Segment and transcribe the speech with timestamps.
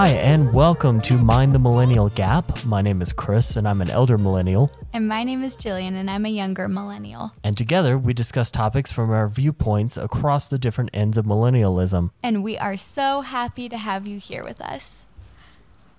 [0.00, 2.64] Hi, and welcome to Mind the Millennial Gap.
[2.64, 4.72] My name is Chris, and I'm an elder millennial.
[4.94, 7.32] And my name is Jillian, and I'm a younger millennial.
[7.44, 12.12] And together, we discuss topics from our viewpoints across the different ends of millennialism.
[12.22, 15.02] And we are so happy to have you here with us.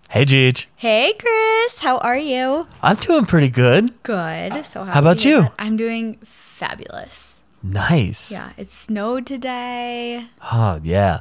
[0.09, 0.65] Hey, Jeej.
[0.77, 1.81] Hey, Chris.
[1.81, 2.65] How are you?
[2.81, 4.01] I'm doing pretty good.
[4.01, 4.65] Good.
[4.65, 5.41] So happy How about you?
[5.41, 5.53] that.
[5.59, 7.41] I'm doing fabulous.
[7.61, 8.31] Nice.
[8.31, 10.25] Yeah, it snowed today.
[10.51, 11.19] Oh, yeah.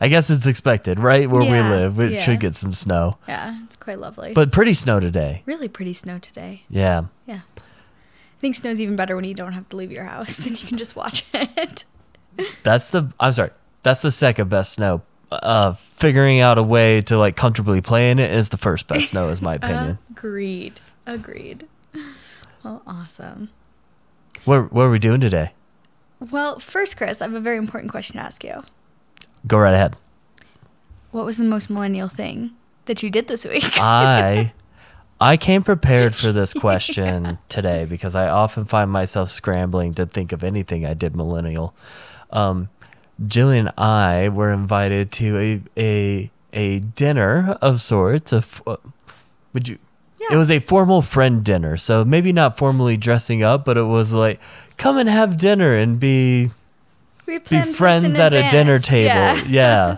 [0.00, 1.28] I guess it's expected, right?
[1.30, 2.20] Where Yeah, we live, we yeah.
[2.22, 3.16] should get some snow.
[3.26, 4.32] Yeah, it's quite lovely.
[4.34, 5.42] But pretty snow today.
[5.46, 6.64] really pretty snow today.
[6.68, 7.04] Yeah.
[7.26, 7.40] Yeah.
[7.56, 10.68] I think snow's even better when you don't have to leave your house and you
[10.68, 11.84] can just watch it.
[12.62, 13.50] That's the, I'm sorry,
[13.82, 15.02] that's the second best snow.
[15.30, 19.08] Uh, figuring out a way to like comfortably play in it is the first best
[19.10, 19.98] snow, is my opinion.
[20.10, 20.80] Agreed.
[21.06, 21.66] Agreed.
[22.62, 23.48] Well, awesome.
[24.44, 25.52] what, what are we doing today?
[26.20, 28.62] Well, first, Chris, I have a very important question to ask you.
[29.46, 29.96] Go right ahead.
[31.10, 32.52] What was the most millennial thing
[32.86, 33.64] that you did this week?
[33.78, 34.52] I
[35.20, 40.32] I came prepared for this question today because I often find myself scrambling to think
[40.32, 41.74] of anything I did millennial.
[42.30, 42.70] Um,
[43.22, 48.32] Jillian and I were invited to a a a dinner of sorts.
[48.32, 48.62] Of
[49.52, 49.78] would you?
[50.20, 50.34] Yeah.
[50.34, 54.14] It was a formal friend dinner, so maybe not formally dressing up, but it was
[54.14, 54.40] like
[54.76, 56.50] come and have dinner and be
[57.50, 59.06] We be friends at a dinner table.
[59.06, 59.42] Yeah.
[59.48, 59.96] Yeah.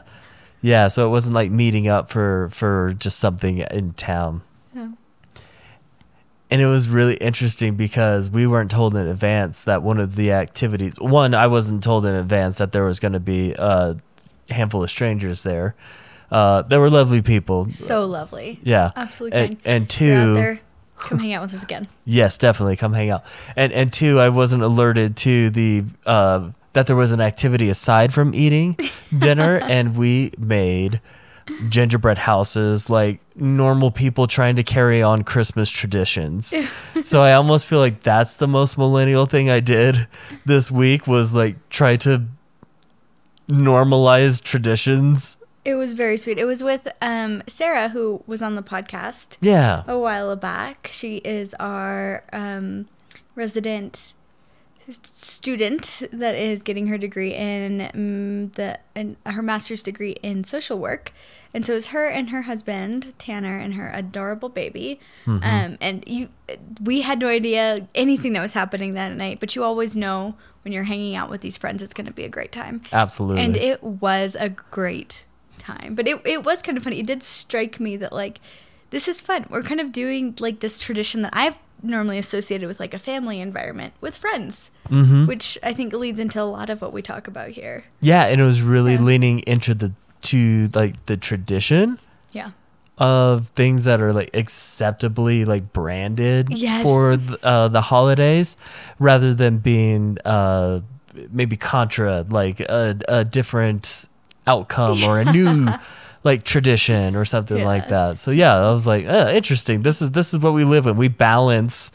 [0.61, 0.89] yeah.
[0.89, 4.43] So it wasn't like meeting up for for just something in town.
[4.75, 4.89] Yeah.
[6.51, 10.33] And it was really interesting because we weren't told in advance that one of the
[10.33, 13.97] activities one, I wasn't told in advance that there was gonna be a
[14.51, 15.75] handful of strangers there.
[16.31, 17.71] Uh, they were lovely people.
[17.71, 18.59] So lovely.
[18.63, 18.91] yeah.
[18.97, 20.59] Absolutely And, and two.
[20.97, 21.87] Come hang out with us again.
[22.07, 23.25] Yes, definitely come hang out.
[23.57, 28.13] And and two, I wasn't alerted to the uh, that there was an activity aside
[28.13, 28.77] from eating
[29.19, 31.01] dinner, and we made
[31.69, 36.55] gingerbread houses like normal people trying to carry on Christmas traditions.
[37.05, 40.09] so I almost feel like that's the most millennial thing I did
[40.47, 42.25] this week was like try to
[43.49, 45.39] normalize traditions.
[45.65, 46.39] It was very sweet.
[46.39, 49.83] It was with um, Sarah, who was on the podcast Yeah.
[49.87, 50.89] a while back.
[50.91, 52.87] She is our um,
[53.35, 54.15] resident
[54.91, 60.79] student that is getting her degree in mm, the in her master's degree in social
[60.79, 61.13] work.
[61.55, 64.99] And so it was her and her husband Tanner and her adorable baby.
[65.25, 66.31] Um, and you,
[66.83, 69.39] we had no idea anything that was happening that night.
[69.39, 72.25] But you always know when you're hanging out with these friends, it's going to be
[72.25, 72.83] a great time.
[72.93, 73.41] Absolutely.
[73.41, 75.27] And it was a great
[75.59, 75.95] time.
[75.95, 76.99] But it, it was kind of funny.
[76.99, 78.41] It did strike me that, like,
[78.91, 79.47] this is fun.
[79.49, 83.41] We're kind of doing, like, this tradition that I've normally associated with, like, a family
[83.41, 85.27] environment with friends, Mm-hmm.
[85.27, 87.85] which I think leads into a lot of what we talk about here.
[88.01, 89.01] yeah, and it was really Yeah.
[89.01, 89.93] leaning into the
[90.23, 91.99] to like the tradition
[92.33, 92.51] Yeah.
[92.99, 96.83] of things that are like acceptably like branded Yes.
[96.83, 98.57] for th- uh, the holidays
[98.99, 100.81] rather than being uh,
[101.31, 104.09] maybe contra like a, a different
[104.47, 105.69] outcome or a new
[106.25, 107.65] like tradition or something Yeah.
[107.67, 110.65] like that so yeah i was like uh, interesting this is this is what we
[110.65, 111.93] live in we balance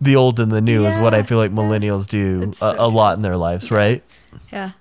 [0.00, 2.88] the old and the new is what i feel like millennials do a, so a
[2.88, 4.02] lot in their lives right
[4.52, 4.72] Yeah.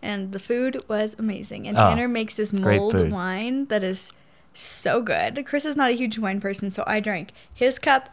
[0.00, 1.66] And the food was amazing.
[1.66, 4.12] And Oh, Tanner makes this great mulled wine that is
[4.54, 5.44] so good.
[5.44, 8.08] Chris is not a huge wine person, so I drank his cup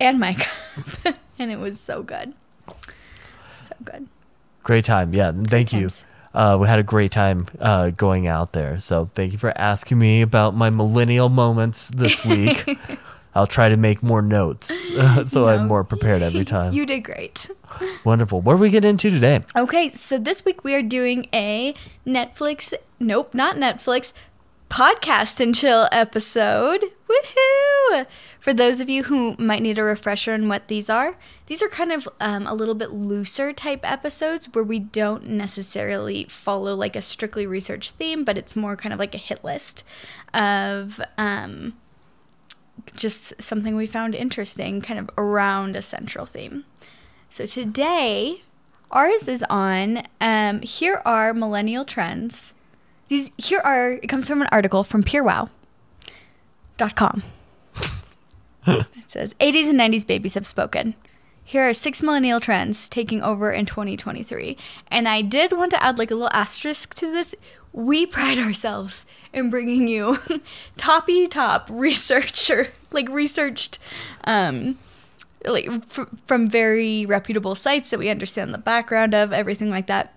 [0.00, 0.34] and my
[1.04, 1.14] cup.
[1.38, 2.34] and it was so good.
[3.54, 4.08] So good.
[4.64, 5.14] Great time.
[5.14, 5.28] Yeah.
[5.28, 5.90] and Thank you.
[6.32, 8.78] Uh, we had a great time uh, going out there.
[8.78, 12.78] So thank you for asking me about my millennial moments this week.
[13.34, 16.72] I'll try to make more notes uh, so I'm more prepared every time.
[16.72, 17.48] You did great.
[18.04, 18.40] Wonderful.
[18.40, 19.40] What are we getting into today?
[19.56, 21.74] Okay, so this week we are doing a
[22.06, 24.12] Netflix, nope, not Netflix,
[24.68, 26.84] podcast and chill episode.
[27.08, 28.06] Woohoo!
[28.40, 31.16] For those of you who might need a refresher on what these are,
[31.46, 36.24] these are kind of um, a little bit looser type episodes where we don't necessarily
[36.24, 39.84] follow like a strictly research theme, but it's more kind of like a hit list
[40.32, 41.74] of um,
[42.96, 46.64] just something we found interesting, kind of around a central theme.
[47.28, 48.40] So today,
[48.90, 50.04] ours is on.
[50.18, 52.54] Um, here are millennial trends.
[53.08, 53.92] These here are.
[53.92, 55.50] It comes from an article from PureWow.com.
[58.66, 60.94] it says 80s and 90s babies have spoken.
[61.50, 64.56] Here are six millennial trends taking over in 2023.
[64.88, 67.34] And I did want to add like a little asterisk to this.
[67.72, 70.18] We pride ourselves in bringing you
[70.76, 73.80] toppy top researcher, like researched
[74.24, 74.78] um,
[75.44, 80.14] like f- from very reputable sites that we understand the background of, everything like that.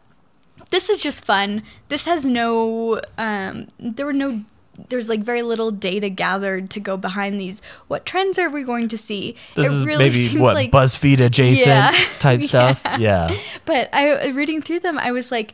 [0.69, 1.63] This is just fun.
[1.87, 4.43] This has no, um, there were no
[4.89, 7.61] there's like very little data gathered to go behind these.
[7.87, 9.35] What trends are we going to see?
[9.55, 11.91] This it is maybe what like BuzzFeed adjacent Yeah.
[12.19, 12.81] type stuff.
[12.85, 13.31] Yeah.
[13.31, 13.37] Yeah.
[13.65, 15.53] But I reading through them, I was like,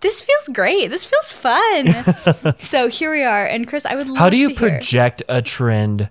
[0.00, 0.88] this feels great.
[0.88, 2.58] This feels fun.
[2.58, 3.46] so here we are.
[3.46, 6.10] And Chris, I would love How do you project a trend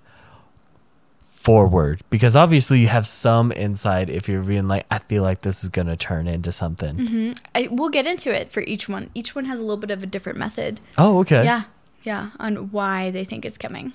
[1.26, 2.00] forward?
[2.10, 5.70] Because obviously you have some insight if you're being like, I feel like this is
[5.70, 6.96] going to turn into something.
[6.96, 7.32] Mm-hmm.
[7.54, 9.10] I, we'll get into it for each one.
[9.14, 10.80] Each one has a little bit of a different method.
[10.96, 11.44] Oh, okay.
[11.44, 11.64] Yeah,
[12.06, 13.92] yeah, on why they think it's coming.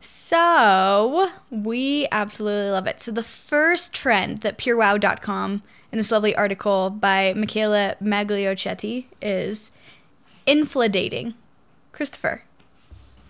[0.00, 3.00] So we absolutely love it.
[3.00, 5.62] So the first trend that purewow.com
[5.92, 9.70] in this lovely article by Michaela Magliochetti is
[10.46, 11.34] infladating.
[11.92, 12.42] Christopher,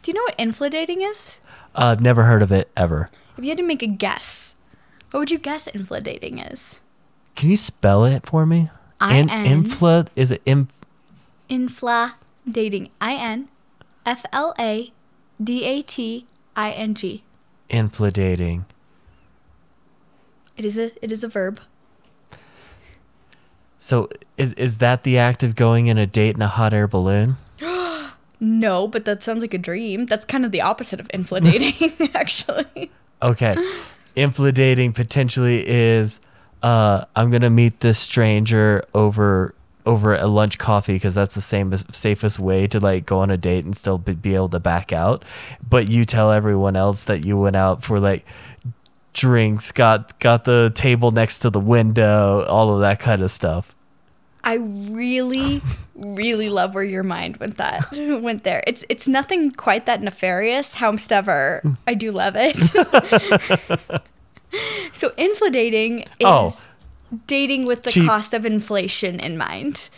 [0.03, 1.41] do you know what infladating is?
[1.75, 3.11] Uh, I've never heard of it ever.
[3.37, 4.55] If you had to make a guess,
[5.11, 6.81] what would you guess infladating is?
[7.35, 8.71] Can you spell it for me?
[9.01, 10.73] I-N- infla is it inf-
[11.51, 12.15] Infla
[12.49, 12.91] dating.
[13.01, 13.49] I N
[14.05, 14.93] F L A
[15.43, 16.27] D A T
[16.57, 17.23] I N G.
[17.71, 18.65] infladating?
[20.57, 21.61] It is a it is a verb.
[23.79, 26.89] So is is that the act of going in a date in a hot air
[26.89, 27.37] balloon?
[28.45, 30.07] No, but that sounds like a dream.
[30.07, 32.91] That's kind of the opposite of inflating, actually.
[33.23, 33.55] Okay.
[34.17, 36.21] Infladating potentially is
[36.61, 41.41] uh I'm going to meet this stranger over over a lunch coffee because that's the
[41.41, 44.93] same safest way to like go on a date and still be, able to back
[44.93, 45.25] out.
[45.69, 48.25] But you tell everyone else that you went out for like
[49.13, 53.75] drinks, got got the table next to the window, all of that kind of stuff.
[54.45, 55.63] I really,
[55.95, 57.87] really love where your mind went that
[58.23, 58.63] went there.
[58.67, 60.75] It's it's nothing quite that nefarious.
[60.75, 61.63] However, I ever?
[61.87, 62.57] I do love it.
[64.93, 66.53] so infladating is Oh.
[67.27, 68.07] Dating with the Cheap.
[68.07, 69.89] cost of inflation in mind.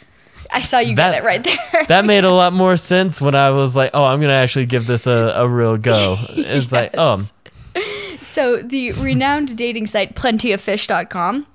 [0.52, 1.84] I saw you That- get it right there.
[1.88, 4.66] That made a lot more sense when I was like, "Oh, I'm going to actually
[4.66, 7.26] give this a, a real go." It's like, "Oh,
[8.20, 11.46] So the renowned dating site plentyoffish.com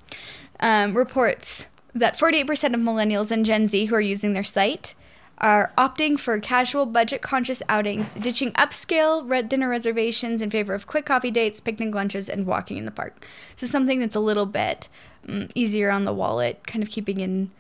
[0.60, 1.66] um, reports
[1.96, 4.94] that 48% of millennials and Gen Z who are using their site
[5.40, 10.88] are opting for casual budget conscious outings, ditching upscale red dinner reservations in favor of
[10.88, 13.26] quick coffee dates, picnic lunches, and walking in the park.
[13.56, 14.90] So something that's a little bit
[15.28, 17.52] um, easier on the wallet, kind of keeping in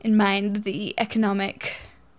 [0.00, 1.72] in mind the economic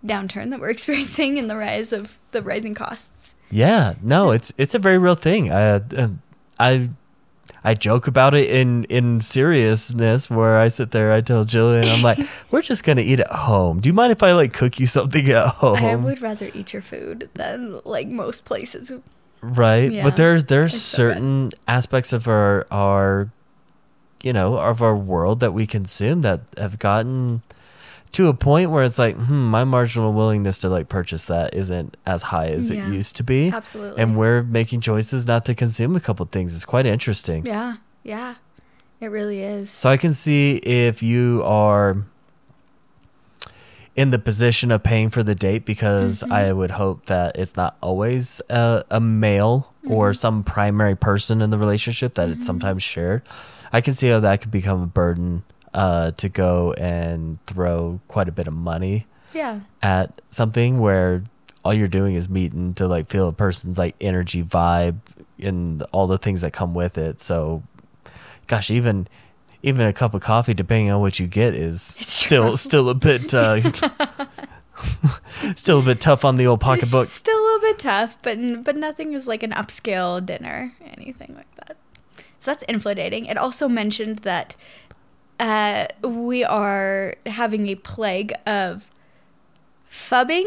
[0.03, 3.35] downturn that we're experiencing and the rise of the rising costs.
[3.51, 5.51] Yeah, no, it's it's a very real thing.
[5.51, 6.09] I uh,
[6.59, 6.89] I
[7.65, 12.03] I joke about it in in seriousness where I sit there, I tell Jillian, I'm
[12.03, 12.19] like,
[12.51, 13.81] we're just gonna eat at home.
[13.81, 15.77] Do you mind if I like cook you something at home?
[15.83, 18.93] I would rather eat your food than like most places.
[19.41, 19.91] right?
[19.91, 23.31] Yeah, but there's there's it's so certain aspects of our our
[24.21, 27.41] you know of our world that we consume that have gotten
[28.15, 31.95] to a point where it's like, hmm, my marginal willingness to like purchase that isn't
[32.05, 33.49] as high as Yeah, it used to be.
[33.49, 34.01] absolutely.
[34.01, 36.55] And we're making choices not to consume a couple things.
[36.55, 37.45] It's quite interesting.
[37.45, 38.35] Yeah, yeah,
[38.99, 39.69] it really is.
[39.69, 41.97] So I can see if you are
[43.95, 46.33] in the position of paying for the date because Mm-hmm.
[46.33, 50.15] I would hope that it's not always a, a male or Mm-hmm.
[50.15, 53.21] some primary person in the relationship that it's sometimes shared.
[53.71, 55.43] I can see how that could become a burden
[55.75, 61.21] uh, to go and throw quite a bit of money Yeah, at something where
[61.63, 64.99] all you're doing is meeting to like feel a person's like energy vibe
[65.37, 67.19] and all the things that come with it.
[67.21, 67.61] So
[68.47, 69.07] gosh, even
[69.63, 72.55] even a cup of coffee depending on what you get is It's still true.
[72.55, 73.59] still a bit uh
[75.55, 77.03] still a bit tough on the old pocketbook.
[77.03, 81.33] It's still a little bit tough, but but nothing is like an upscale dinner, anything
[81.35, 81.77] like that.
[82.39, 83.25] So that's inflating.
[83.25, 84.55] It also mentioned that
[85.39, 88.89] uh, we are having a plague of
[89.89, 90.45] phubbing,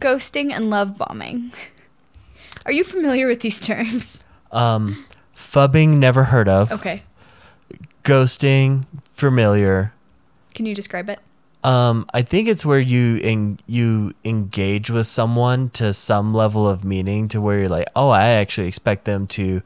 [0.00, 1.52] ghosting, and love bombing.
[2.66, 4.22] Are you familiar with these terms?
[4.52, 6.70] Um phubbing never heard of.
[6.70, 7.02] Okay,
[8.04, 9.92] Ghosting familiar.
[10.54, 11.18] can you describe it?
[11.64, 16.84] Um, I think it's where you en- you engage with someone to some level of
[16.84, 19.62] meaning to where you're like, oh, I actually expect them to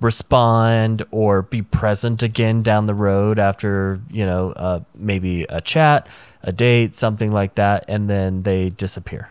[0.00, 6.06] respond or be present again down the road after you know uh, maybe a chat,
[6.42, 9.30] a date, something like that, and then they disappear.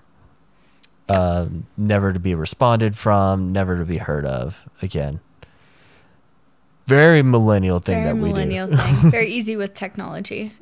[1.07, 5.19] Um, never to be responded from, never to be heard of again.
[6.85, 8.77] Very millennial thing Very that we millennial do.
[8.77, 9.11] thing.
[9.11, 10.53] Very easy with technology.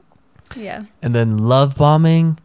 [0.56, 0.86] Yeah.
[1.02, 2.40] And then love bombing.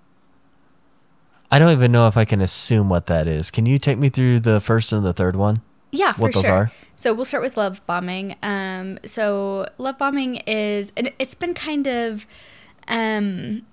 [1.50, 3.50] I don't even know if I can assume what that is.
[3.50, 5.62] Can you take me through the first and the third one?
[5.92, 6.54] Yeah, for What those sure.
[6.54, 6.72] are?
[6.96, 8.36] So we'll start with love bombing.
[8.42, 12.26] Um, so love bombing is it's been kind of
[12.88, 13.66] um,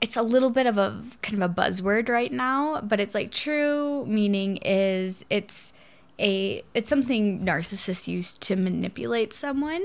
[0.00, 3.30] it's a little bit of a kind of a buzzword right now, but it's like
[3.30, 5.72] true meaning is it's
[6.18, 9.82] a it's something narcissists use to manipulate someone,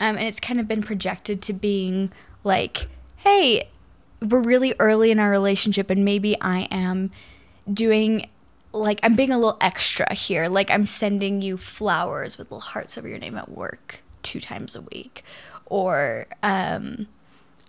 [0.00, 2.12] um, and it's kind of been projected to being
[2.44, 3.68] like, hey,
[4.22, 7.10] we're really early in our relationship, and maybe I am
[7.72, 8.28] doing
[8.72, 12.98] like I'm being a little extra here, like I'm sending you flowers with little hearts
[12.98, 15.24] over your name at work two times a week,
[15.66, 17.08] or um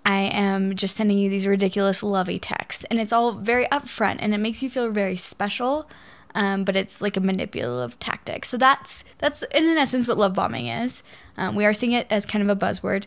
[0.06, 2.84] I am just sending you these ridiculous lovey texts.
[2.90, 5.90] And it's all very upfront and it makes you feel very special.
[6.36, 8.46] Um, but it's like a manipulative tactic.
[8.46, 11.04] So that's that's in an essence what love bombing is.
[11.38, 13.06] Um, we are seeing it as kind of a buzzword.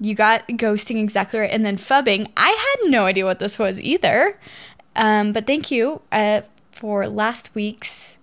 [0.00, 2.30] You got ghosting exactly right, and then phubbing.
[2.36, 4.38] I had no idea what this was either.
[4.96, 6.42] Um, but thank you uh,
[6.82, 8.18] for last week's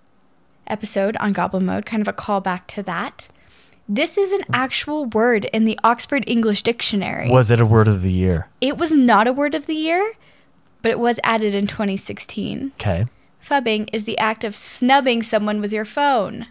[0.66, 3.30] episode on Goblin Mode, kind of a callback to that.
[3.88, 7.30] This is an actual word in the Oxford English Dictionary.
[7.30, 8.48] Was it a word of the year?
[8.60, 10.12] It was not a word of the year,
[10.82, 12.72] but it was added in 2016.
[12.74, 13.06] Okay.
[13.42, 16.46] Phubbing is the act of snubbing someone with your phone.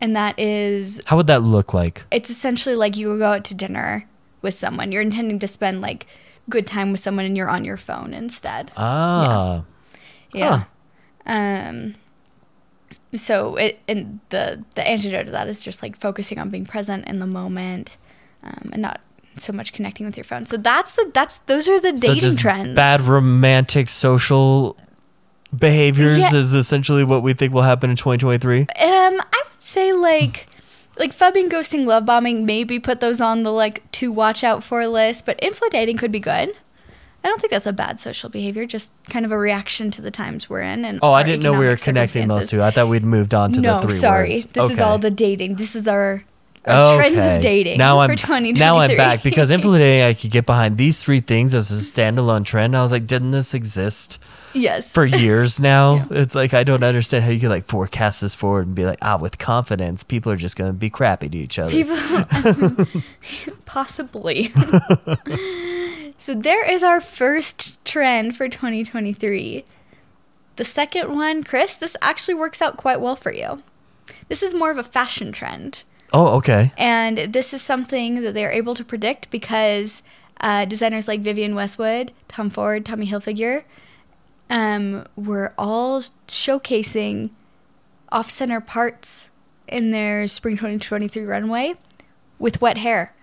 [0.00, 2.06] And that is, How would that look like?
[2.10, 4.08] it's essentially like you go out to dinner
[4.42, 4.90] with someone.
[4.90, 6.08] You're intending to spend like
[6.50, 8.72] good time with someone and you're on your phone instead.
[8.76, 9.58] Ah.
[9.58, 9.62] Yeah.
[11.26, 11.94] Um
[13.16, 17.06] so it and the the antidote to that is just like focusing on being present
[17.08, 17.96] in the moment
[18.42, 19.00] um, and not
[19.38, 20.46] so much connecting with your phone.
[20.46, 22.74] So that's the that's those are the So dating just trends.
[22.74, 24.76] bad romantic social
[25.56, 26.34] behaviors Yeah.
[26.34, 28.60] is essentially what we think will happen in 2023.
[28.60, 29.14] um I
[29.50, 30.46] would say like
[30.98, 34.86] like phubbing, ghosting, love bombing, maybe put those on the like to watch out for
[34.86, 36.54] list, but infladating could be good.
[37.26, 40.12] I don't think that's a bad social behavior, just kind of a reaction to the
[40.12, 40.84] times we're in.
[40.84, 42.62] And Oh, I didn't know we were connecting those two.
[42.62, 44.28] I thought we'd moved on to no, the three sorry.
[44.30, 44.46] words.
[44.46, 45.56] This is all the dating.
[45.56, 46.22] This is our,
[46.66, 48.60] our trends of dating Now for I'm 2023.
[48.60, 51.74] now I'm back because info dating I could get behind these three things as a
[51.74, 52.76] standalone trend.
[52.76, 54.92] I was like, didn't this exist yes.
[54.92, 56.06] for years now?
[56.10, 58.98] It's like I don't understand how you could like forecast this forward and be like,
[59.02, 61.72] ah, with confidence, people are just going to be crappy to each other.
[61.72, 61.96] People,
[63.66, 64.52] possibly.
[66.18, 69.64] So there is our first trend for 2023.
[70.56, 73.62] The second one, Chris, this actually works out quite well for you.
[74.28, 75.84] This is more of a fashion trend.
[76.12, 76.72] oh, okay.
[76.78, 80.02] And this is something that they're able to predict because
[80.40, 83.64] uh, designers like Vivienne Westwood, Tom Ford, Tommy Hilfiger
[84.48, 87.30] um, were all showcasing
[88.10, 89.30] off center parts
[89.66, 91.74] in their spring 2023 runway
[92.38, 93.14] with wet hair,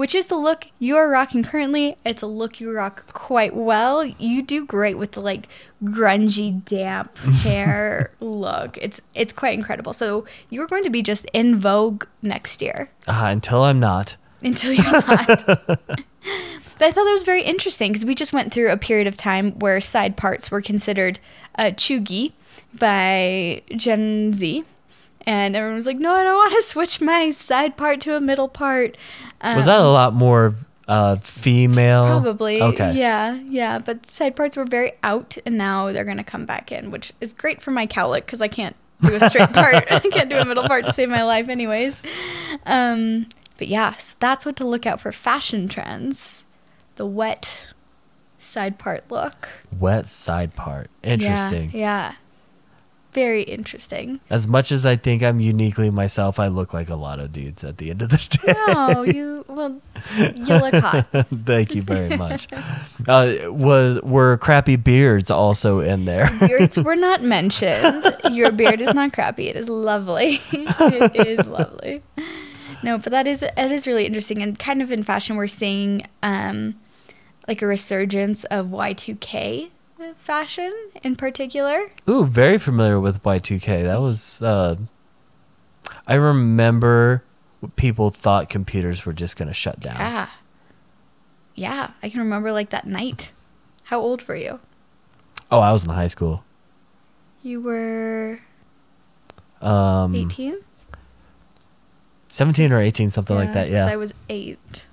[0.00, 1.94] which is the look you are rocking currently.
[2.06, 4.02] It's a look you rock quite well.
[4.02, 5.46] You do great with the like
[5.84, 8.78] grungy, damp hair look.
[8.78, 9.92] It's it's quite incredible.
[9.92, 14.16] So you're going to be just in vogue next year Uh, until I'm not.
[14.42, 15.06] until you're not.
[15.66, 15.90] but
[16.80, 19.52] I thought that was very interesting because we just went through a period of time
[19.58, 21.20] where side parts were considered
[21.58, 22.32] uh, cheugy
[22.72, 24.64] by Gen Z.
[25.26, 28.20] And everyone was like, no, I don't want to switch my side part to a
[28.20, 28.96] middle part.
[29.40, 30.54] Um, Was that a lot more
[30.88, 32.06] uh, female?
[32.06, 32.60] Probably.
[32.60, 32.94] Okay.
[32.96, 33.78] Yeah, yeah.
[33.78, 37.12] But side parts were very out, and now they're going to come back in, which
[37.20, 39.74] is great for my cowlick because I can't do a straight part.
[39.90, 42.02] I can't do a middle part to save my life, anyways.
[42.66, 46.46] Um, but yeah, so that's what to look out for fashion trends.
[46.96, 47.68] The wet
[48.38, 49.48] side part look.
[49.78, 50.90] Wet side part.
[51.02, 51.70] Interesting.
[51.72, 51.78] Yeah.
[51.78, 52.14] yeah.
[53.12, 54.20] Very interesting.
[54.30, 57.64] As much as I think I'm uniquely myself, I look like a lot of dudes
[57.64, 58.54] at the end of the day.
[58.72, 59.80] No, you, well,
[60.16, 61.06] you look hot.
[61.44, 62.46] Thank you very much.
[63.08, 66.28] Uh, was were crappy beards also in there?
[66.40, 68.04] beards were not mentioned.
[68.30, 69.48] Your beard is not crappy.
[69.48, 70.40] It is lovely.
[70.52, 72.02] it is lovely.
[72.84, 76.06] No, but that is it is really interesting and kind of in fashion we're seeing
[76.22, 76.76] um
[77.48, 79.70] like a resurgence of Y2K
[80.18, 81.90] fashion in particular.
[82.08, 83.84] Ooh, very familiar with Y2K.
[83.84, 84.42] That was.
[84.42, 84.76] Uh,
[86.06, 87.24] I remember
[87.76, 89.96] people thought computers were just going to shut down.
[89.96, 90.28] Yeah.
[91.54, 93.32] Yeah, I can remember like that night.
[93.84, 94.60] How old were you?
[95.50, 96.44] Oh, I was in high school.
[97.42, 98.40] You were
[99.60, 100.58] Um, 18?
[102.28, 103.68] 17 or 18, something like that.
[103.70, 103.86] Yeah.
[103.90, 104.86] I was 8.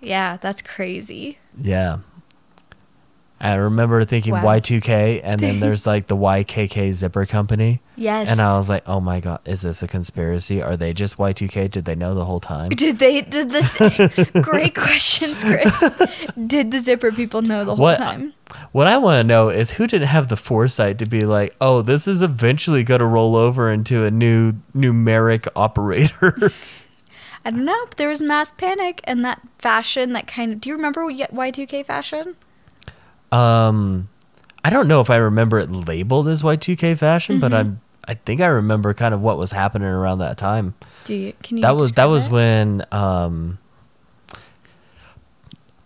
[0.00, 1.38] Yeah, that's crazy.
[1.60, 1.98] Yeah.
[3.42, 4.44] I remember thinking Wow.
[4.44, 7.80] Y2K, and then there's like the YKK zipper company.
[7.96, 8.30] Yes.
[8.30, 10.62] And I was like, oh my God, is this a conspiracy?
[10.62, 11.70] Are they just Y2K?
[11.70, 12.68] Did they know the whole time?
[12.76, 13.76] Did they did this
[14.42, 16.00] great questions, Chris?
[16.46, 18.32] Did the zipper people know the whole What- time?
[18.72, 21.80] What I want to know is who didn't have the foresight to be like, oh,
[21.80, 26.50] this is eventually going to roll over into a new numeric operator.
[27.46, 30.60] I don't know, but there was mass panic and that fashion that kind of.
[30.60, 32.36] Do you remember Y2K fashion?
[33.32, 34.08] Um,
[34.64, 37.56] I don't know if I remember it labeled as Y2K fashion, but Mm-hmm.
[37.70, 37.80] I'm.
[38.04, 40.74] I think I remember kind of what was happening around that time.
[41.04, 41.32] Do you?
[41.42, 41.62] Can you?
[41.62, 42.32] that was that was it?
[42.32, 43.58] when um,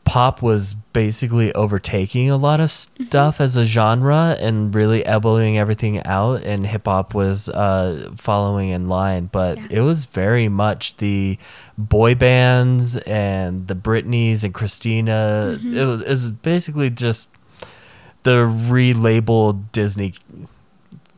[0.05, 3.05] pop was basically overtaking a lot of Mm-hmm.
[3.07, 8.71] stuff as a genre and really elbowing everything out, and hip hop was uh, following
[8.71, 9.29] in line.
[9.31, 9.67] But Yeah.
[9.71, 11.39] it was very much the
[11.77, 15.59] boy bands and the Britneys and Christina.
[15.61, 15.77] Mm-hmm.
[15.77, 17.29] It, was, it was basically just
[18.27, 20.13] the relabeled Disney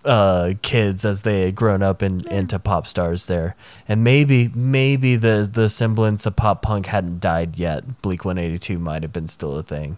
[0.04, 3.56] uh, kids as they had grown up in, into pop stars there,
[3.88, 8.00] and maybe maybe the the semblance of pop punk hadn't died yet.
[8.02, 9.96] Blink One Eighty Two might have been still a thing.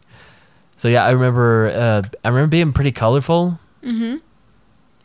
[0.77, 3.59] So yeah, I remember uh, I remember being pretty colorful.
[3.83, 4.17] Mm-hmm.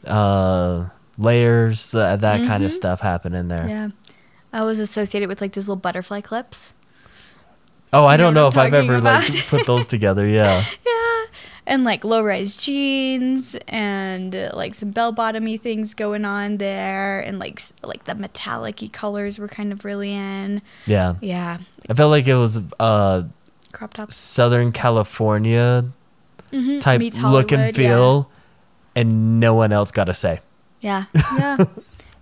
[0.06, 0.86] Uh,
[1.18, 2.76] layers, uh, that kind of Mhm.
[2.76, 3.68] stuff happening there.
[3.68, 3.90] Yeah.
[4.54, 6.76] I was associated with like those little butterfly clips.
[7.92, 10.26] Oh, I don't know what if I've ever talking like put those together.
[10.28, 10.64] Yeah.
[10.86, 10.92] Yeah.
[11.68, 17.20] And like low rise jeans and uh, like some bell bottomy things going on there.
[17.22, 20.62] And like like the metallic colors were kind of really in.
[20.86, 21.16] Yeah.
[21.22, 21.58] Yeah.
[21.90, 23.24] I felt like it was uh
[23.72, 24.16] Crop tops.
[24.16, 25.86] Southern California
[26.52, 26.80] Mm-hmm.
[26.80, 28.30] type look and feel,
[28.96, 30.40] and no one else got a say.
[30.80, 31.06] Yeah.
[31.38, 31.58] Yeah.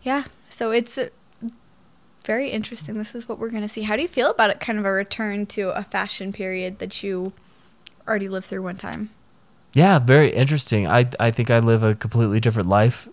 [0.02, 0.24] yeah.
[0.50, 1.10] So it's uh,
[2.26, 2.98] very interesting.
[2.98, 3.84] This is what we're going to see.
[3.84, 4.60] How do you feel about it?
[4.60, 7.34] Kind of a return to a fashion period that you
[8.08, 9.10] already lived through one time.
[9.74, 10.88] Yeah, very interesting.
[10.88, 13.08] I I think I live a completely different life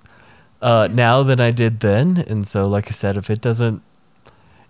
[0.63, 3.83] uh, now than I did then, and so like I said, if it doesn't,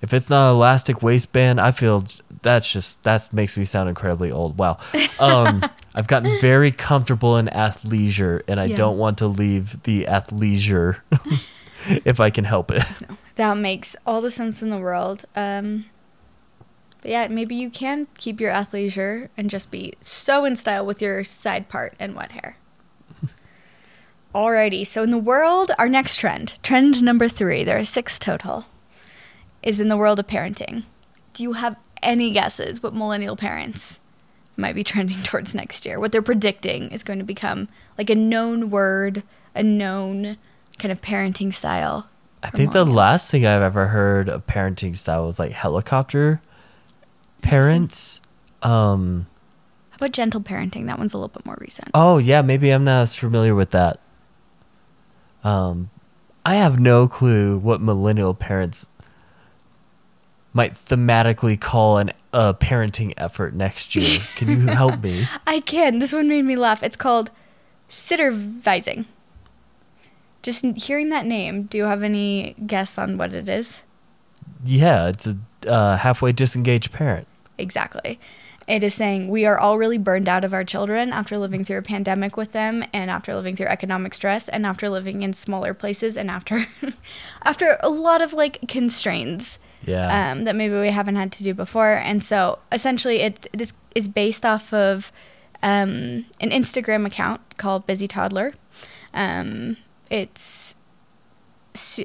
[0.00, 2.04] if it's not an elastic waistband, I feel
[2.42, 4.56] that's just that makes me sound incredibly old.
[4.58, 4.78] Wow.
[5.18, 8.76] Um, I've gotten very comfortable in athleisure, and I Yeah.
[8.76, 11.00] don't want to leave the athleisure
[12.04, 12.84] if I can help it.
[13.34, 15.24] That makes all the sense in the world.
[15.34, 15.86] Um,
[17.00, 21.00] but yeah, maybe you can keep your athleisure and just be so in style with
[21.00, 22.56] your side part and wet hair.
[24.34, 28.66] Alrighty, so in the world, our next trend, trend number three, there are six total,
[29.62, 30.84] is in the world of parenting.
[31.32, 34.00] Do you have any guesses what millennial parents
[34.56, 35.98] might be trending towards next year?
[35.98, 39.22] What they're predicting is going to become like a known word,
[39.54, 40.36] a known
[40.78, 42.08] kind of parenting style.
[42.42, 46.40] I think the last thing I've ever heard of parenting style was like helicopter
[47.42, 48.20] parents.
[48.62, 49.26] Um,
[49.90, 50.86] How about gentle parenting?
[50.86, 51.88] That one's a little bit more recent.
[51.94, 54.00] oh yeah, maybe I'm not as familiar with that.
[55.42, 55.90] Um,
[56.44, 58.88] I have no clue what millennial parents
[60.52, 64.20] might thematically call an a parenting effort next year.
[64.36, 65.26] Can you help me?
[65.46, 65.98] I can.
[65.98, 66.82] This one made me laugh.
[66.82, 67.30] It's called
[67.88, 69.06] sittervising.
[70.42, 73.82] Just hearing that name, do you have any guess on what it is?
[74.64, 75.36] Yeah, it's a
[75.70, 77.26] uh, halfway disengaged parent.
[77.58, 78.18] Exactly.
[78.66, 81.78] It is saying we are all really burned out of our children after living through
[81.78, 85.74] a pandemic with them and after living through economic stress and after living in smaller
[85.74, 86.66] places and after
[87.44, 90.30] after a lot of like constraints Yeah.
[90.32, 91.94] um, that maybe we haven't had to do before.
[91.94, 95.10] And so essentially, it this is based off of
[95.64, 98.54] um, an Instagram account called Busy Toddler.
[99.12, 99.78] Um,
[100.10, 100.76] it's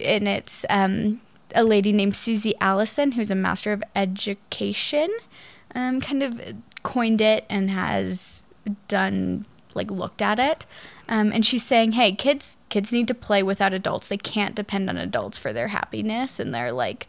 [0.01, 1.21] and it's um,
[1.55, 5.09] a lady named Susie Allison, who's a master of education,
[5.73, 6.39] um, kind of
[6.83, 8.45] coined it and has
[8.87, 10.65] done like looked at it.
[11.07, 14.07] Um, and she's saying, "Hey, kids, kids need to play without adults.
[14.07, 17.07] They can't depend on adults for their happiness and their like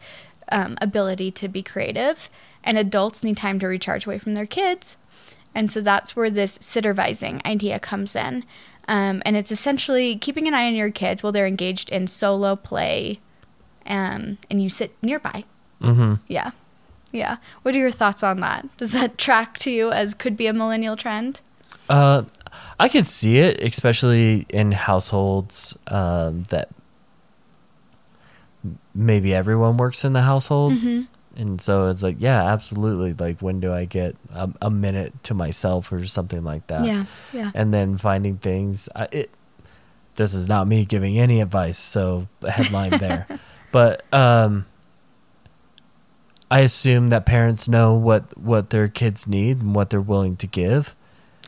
[0.51, 2.29] um, ability to be creative.
[2.63, 4.97] And adults need time to recharge away from their kids.
[5.55, 8.43] And so that's where this sittervising idea comes in.
[8.87, 12.55] Um, and it's essentially keeping an eye on your kids while they're engaged in solo
[12.55, 13.19] play,
[13.87, 15.43] um, and you sit nearby.
[15.81, 16.15] mm-hmm.
[16.27, 16.51] Yeah,
[17.11, 17.37] yeah.
[17.63, 18.65] What are your thoughts on that?
[18.77, 21.41] Does that track to you as could be a millennial trend?
[21.89, 22.23] Uh,
[22.79, 26.69] I could see it, especially in households um, that
[28.93, 31.01] maybe everyone works in the household, Mm-hmm.
[31.35, 33.13] and so it's like, yeah, absolutely.
[33.13, 36.83] Like, when do I get a, a minute to myself or something like that?
[36.85, 37.51] Yeah, yeah.
[37.53, 38.89] and then finding things.
[38.95, 39.29] I, it.
[40.15, 43.27] This is not me giving any advice, so headline there,
[43.71, 44.65] but um.
[46.49, 50.47] I assume that parents know what what their kids need and what they're willing to
[50.47, 50.95] give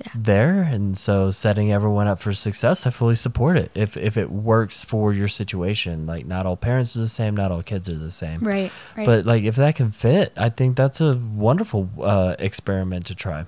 [0.05, 0.11] Yeah.
[0.13, 4.29] there and so setting everyone up for success i fully support it if if it
[4.29, 7.97] works for your situation like not all parents are the same not all kids are
[7.97, 9.05] the same Right, right.
[9.05, 13.45] but like if that can fit i think that's a wonderful uh, experiment to try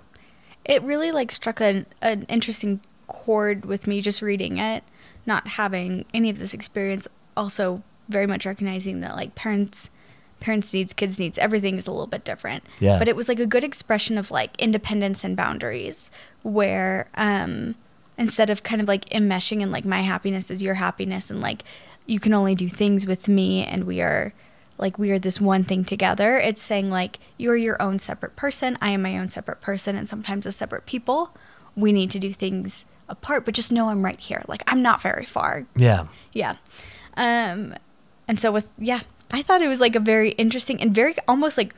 [0.66, 4.84] it really like struck an, an interesting chord with me just reading it
[5.26, 9.89] not having any of this experience also very much recognizing that like parents
[10.39, 12.63] parents' needs, kids' needs, everything is a little bit different.
[12.80, 12.97] Yeah.
[12.97, 17.76] But it was like a good expression of like independence and boundaries where um
[18.17, 21.63] instead of kind of like enmeshing and like my happiness is your happiness and like
[22.06, 24.34] you can only do things with me and we are
[24.78, 26.38] like we are this one thing together.
[26.38, 30.10] It's saying like you're your own separate person, I am my own separate person and
[30.10, 31.36] sometimes as separate people,
[31.76, 34.43] we need to do things apart, but just know I'm right here.
[34.47, 35.65] Like I'm not very far.
[35.76, 36.08] Yeah.
[36.34, 36.56] Yeah.
[37.15, 37.76] Um,
[38.32, 41.58] and so with yeah, I thought it was like a very interesting and very almost
[41.58, 41.76] like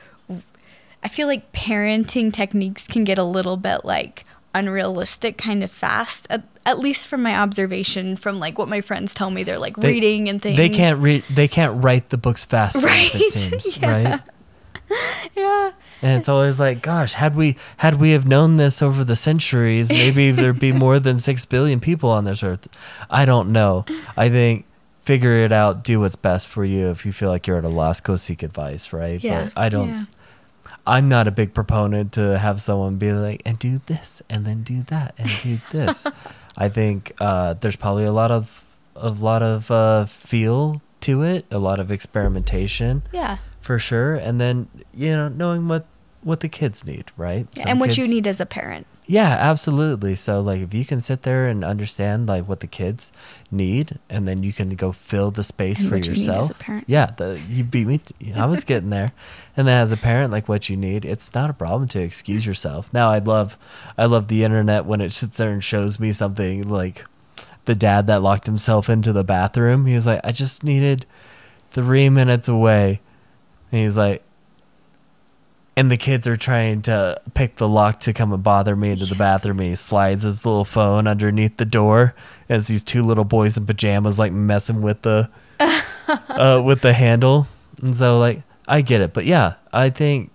[1.02, 6.28] I feel like parenting techniques can get a little bit like unrealistic kind of fast
[6.30, 9.76] at, at least from my observation from like what my friends tell me they're like
[9.76, 11.24] They- reading and things They can't read.
[11.28, 12.88] They can't write the books fast enough.
[12.90, 13.14] Right.
[13.16, 13.90] It seems Yeah.
[13.90, 14.20] right.
[15.36, 19.16] yeah And it's always like, gosh, had we had we have known this over the
[19.16, 22.68] centuries, maybe there'd be more than six billion people on this earth.
[23.10, 23.84] I don't know.
[24.16, 24.66] I think
[25.04, 26.88] figure it out, do what's best for you.
[26.90, 29.22] If you feel like you're at a loss, go seek advice, right?
[29.22, 29.88] yeah But I don't.
[29.88, 30.04] yeah.
[30.86, 34.62] I'm not a big proponent to have someone be like, and do this, and then
[34.62, 36.06] do that, and do this.
[36.56, 38.64] I think uh, there's probably a lot of
[38.96, 44.40] a lot of uh, feel to it, a lot of experimentation yeah for sure, and
[44.40, 45.86] then you know knowing what
[46.22, 47.46] what the kids need, right?
[47.54, 50.14] Yeah, and what you need as a parent Yeah, absolutely.
[50.14, 53.12] So like if you can sit there and understand like what the kids
[53.50, 56.26] need, and then you can go fill the space And for what you need as
[56.28, 56.58] a yourself.
[56.58, 56.84] parent.
[56.86, 57.98] Yeah, the, you beat me.
[57.98, 59.12] t- I was getting there,
[59.58, 62.46] and then as a parent, like what you need, it's not a problem to excuse
[62.46, 62.90] yourself.
[62.94, 63.58] Now I love,
[63.98, 67.04] I love the internet when it sits there and shows me something like
[67.66, 69.84] the dad that locked himself into the bathroom.
[69.86, 71.04] He was like, I just needed
[71.70, 73.00] three minutes away,
[73.70, 74.22] and he's like.
[75.76, 79.06] And the kids are trying to pick the lock to come and bother me into
[79.06, 79.58] the bathroom.
[79.58, 82.14] He slides his little phone underneath the door
[82.48, 87.48] as these two little boys in pajamas like messing with the uh, with the handle.
[87.82, 90.30] And so like I get it, but yeah, I think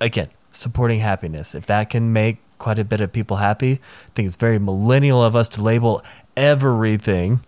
[0.00, 3.72] again supporting happiness if that can make quite a bit of people happy.
[3.72, 6.04] I think it's very millennial of us to label
[6.36, 7.40] everything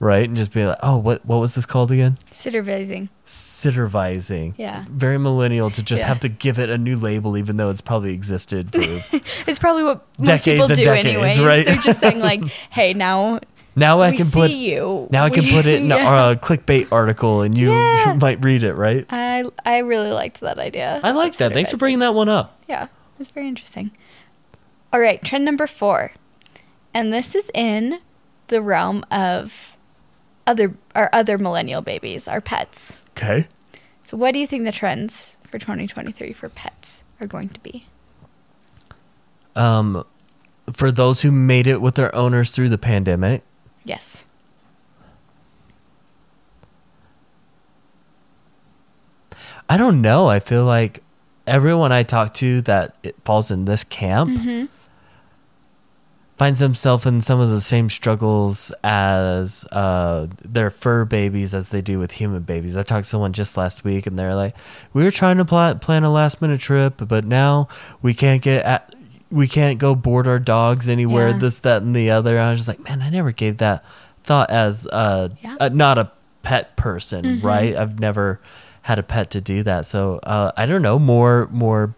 [0.00, 2.18] right and just be like, oh, what what was this called again?
[2.32, 4.54] supervising Sittervising.
[4.56, 4.84] Yeah.
[4.90, 6.08] Very millennial to just Yeah.
[6.08, 8.80] have to give it a new label, even though it's probably existed for
[9.50, 11.64] it's probably what most Decades people and do decades, anyways right?
[11.66, 13.40] they're just saying like hey now
[13.76, 16.30] now I can put you now I can put it in Yeah.
[16.32, 18.16] a clickbait article and you, Yeah.
[18.20, 19.04] might read it, right?
[19.10, 21.00] I I really liked that idea.
[21.02, 21.52] I like that.
[21.52, 22.58] Thanks for bringing that one up.
[22.68, 23.90] Yeah, it's very interesting.
[24.92, 26.12] All right, trend number four,
[26.92, 27.98] and this is in
[28.48, 29.73] the realm of
[30.46, 33.00] other our other millennial babies, our pets.
[33.10, 33.46] Okay.
[34.04, 37.86] So, what do you think the trends for 2023 for pets are going to be?
[39.56, 40.04] Um,
[40.72, 43.42] for those who made it with their owners through the pandemic,
[43.84, 44.24] Yes.
[49.68, 50.26] I don't know.
[50.28, 51.02] I feel like
[51.46, 54.68] everyone I talk to that it falls in this camp Mhm.
[56.36, 61.80] Finds himself in some of the same struggles as uh, their fur babies as they
[61.80, 62.76] do with human babies.
[62.76, 64.56] I talked to someone just last week, and they're like,
[64.92, 67.68] "We were trying to pla- plan a last minute trip, but now
[68.02, 68.94] we can't get at."
[69.30, 71.30] We can't go board our dogs anywhere.
[71.30, 71.38] Yeah.
[71.38, 72.38] This, that, and the other.
[72.38, 73.84] I was just like, man, I never gave that
[74.20, 75.56] thought as uh, Yeah.
[75.58, 77.42] uh, not a pet person, Mhm.
[77.42, 77.74] right?
[77.74, 78.38] I've never
[78.82, 79.86] had a pet to do that.
[79.86, 81.00] So uh, I don't know.
[81.00, 81.94] More, more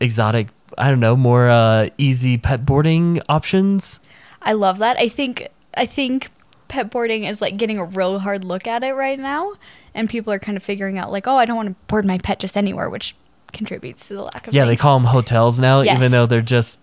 [0.00, 0.48] exotic.
[0.78, 1.16] I don't know.
[1.16, 4.00] More uh, easy pet boarding options.
[4.40, 4.96] I love that.
[4.98, 6.28] I think I think
[6.68, 9.52] pet boarding is like getting a real hard look at it right now,
[9.94, 12.18] and people are kind of figuring out like, oh, I don't want to board my
[12.18, 13.14] pet just anywhere, which
[13.52, 15.96] contributes to the lack of Yeah, they call them hotels now, Yes.
[15.96, 16.80] even though they're just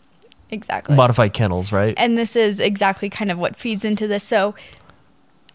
[0.52, 1.94] exactly modified kennels, right?
[1.98, 4.24] and this is exactly kind of what feeds into this.
[4.24, 4.54] So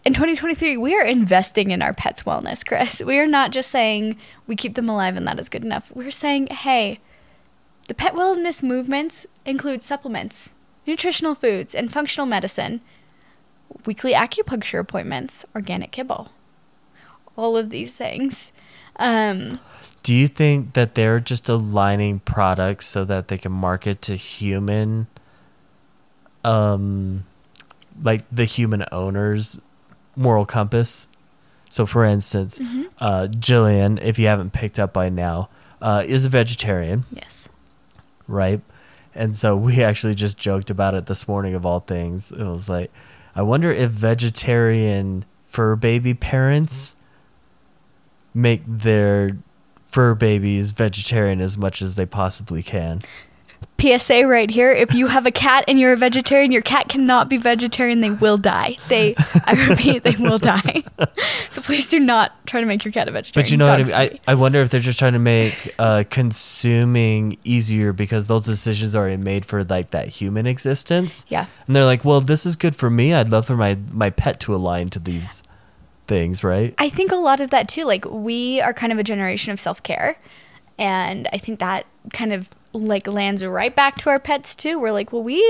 [0.05, 3.01] in 2023, we are investing in our pets' wellness, Chris.
[3.01, 5.91] We are not just saying we keep them alive and that is good enough.
[5.95, 6.99] We're saying, hey,
[7.87, 10.51] the pet wellness movements include supplements,
[10.87, 12.81] nutritional foods, and functional medicine,
[13.85, 16.31] weekly acupuncture appointments, organic kibble,
[17.35, 18.51] all of these things.
[18.97, 19.59] Um,
[20.03, 25.07] Do you think that they're just aligning products so that they can market to human,
[26.43, 27.25] um,
[28.01, 29.59] like the human owners'
[30.15, 31.09] moral compass?
[31.69, 32.83] So, for instance, Mm-hmm.
[32.99, 35.49] uh, Jillian, if you haven't picked up by now,
[35.81, 37.03] uh, is a vegetarian.
[37.11, 37.49] yes.
[38.27, 38.61] Right?
[39.13, 42.31] And so we actually just joked about it this morning of all things.
[42.31, 42.91] It was like,
[43.35, 46.95] I wonder if vegetarian fur baby parents
[48.33, 49.37] make their
[49.87, 53.01] fur babies vegetarian as much as they possibly can.
[53.79, 54.71] PSA right here.
[54.71, 58.01] If you have a cat and you're a vegetarian, your cat cannot be vegetarian.
[58.01, 58.77] They will die.
[58.87, 60.83] They, I repeat, they will die.
[61.49, 63.45] So please do not try to make your cat a vegetarian.
[63.45, 64.19] But you know what I mean?
[64.27, 64.31] I.
[64.31, 68.99] I wonder if they're just trying to make uh, consuming easier because those decisions are
[68.99, 71.25] already made for like that human existence.
[71.29, 71.45] yeah.
[71.67, 73.13] And they're like, well, this is good for me.
[73.13, 75.43] I'd love for my, my pet to align to these
[76.07, 76.73] things, right?
[76.77, 77.85] I think a lot of that too.
[77.85, 80.17] Like we are kind of a generation of self care,
[80.77, 84.79] and I think that kind of like lands right back to our pets too.
[84.79, 85.43] We're like, well, we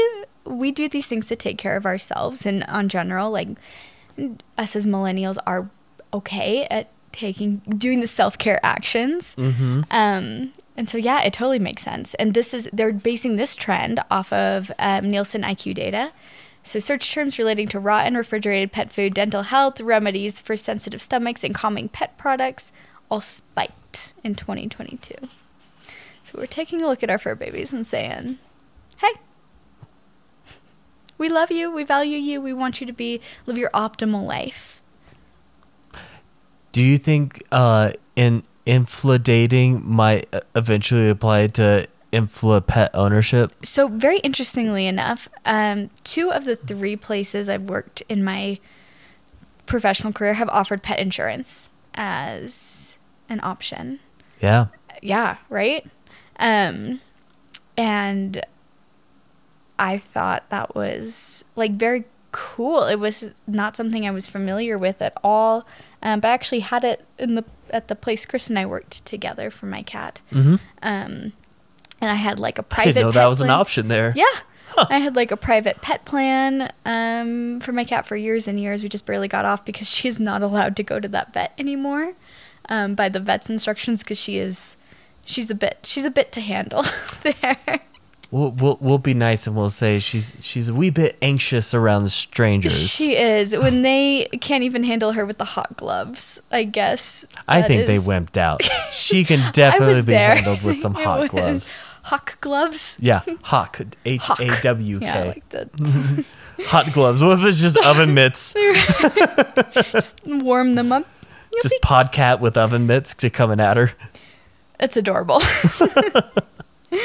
[0.45, 3.49] we do these things to take care of ourselves, and on general, like
[4.57, 5.69] us as millennials are
[6.13, 9.35] okay at taking doing the self care actions.
[9.35, 9.81] Mm-hmm.
[9.91, 12.13] Um, and so yeah, it totally makes sense.
[12.15, 16.11] And this is they're basing this trend off of um, Nielsen IQ data.
[16.63, 21.01] So search terms relating to raw and refrigerated pet food, dental health, remedies for sensitive
[21.01, 22.71] stomachs, and calming pet products
[23.09, 25.13] all spiked in 2022.
[26.35, 28.37] We're taking a look at our fur babies and saying,
[28.97, 29.13] "Hey,
[31.17, 31.71] we love you.
[31.71, 32.41] We value you.
[32.41, 34.81] We want you to be live your optimal life."
[36.71, 43.53] Do you think uh, in infladating might eventually apply to infla pet ownership?
[43.63, 48.59] So, very interestingly enough, um, two of the three places I've worked in my
[49.65, 52.97] professional career have offered pet insurance as
[53.29, 53.99] an option.
[54.41, 54.67] Yeah.
[55.01, 55.85] Yeah, right?
[56.37, 57.01] Um,
[57.77, 58.43] and
[59.77, 62.83] I thought that was like very cool.
[62.83, 65.65] It was not something I was familiar with at all.
[66.01, 69.05] Um, but I actually had it in the at the place Chris and I worked
[69.05, 70.21] together for my cat.
[70.31, 70.55] Mm-hmm.
[70.83, 71.33] Um,
[72.01, 72.93] and I had like a private.
[72.93, 74.13] didn't know that pet was an option there.
[74.15, 74.25] Yeah.
[74.89, 78.83] I had like a private pet plan um, for my cat for years and years.
[78.83, 81.53] We just barely got off because she is not allowed to go to that vet
[81.57, 82.13] anymore
[82.69, 84.77] um, by the vet's instructions because she is
[85.25, 86.85] she's a bit she's a bit to handle
[87.23, 87.81] there.
[88.31, 92.09] We'll, we'll we'll be nice and we'll say she's she's a wee bit anxious around
[92.09, 92.89] strangers.
[92.89, 96.41] She is when they can't even handle her with the hot gloves.
[96.51, 98.61] I guess I think they is- wimped out.
[98.91, 100.35] She can definitely be there.
[100.35, 101.79] handled with some hot gloves.
[102.03, 102.97] Hawk gloves.
[102.99, 103.77] Yeah, hawk.
[104.07, 104.39] Hawk.
[104.39, 105.05] A W K.
[105.05, 106.25] Yeah, like
[106.67, 107.23] Hot gloves.
[107.23, 108.53] What if it's just oven mitts?
[109.91, 111.05] Just warm them up.
[111.61, 113.91] Just podcat with oven mitts to coming at her.
[114.79, 115.41] It's adorable.
[116.91, 116.99] yeah,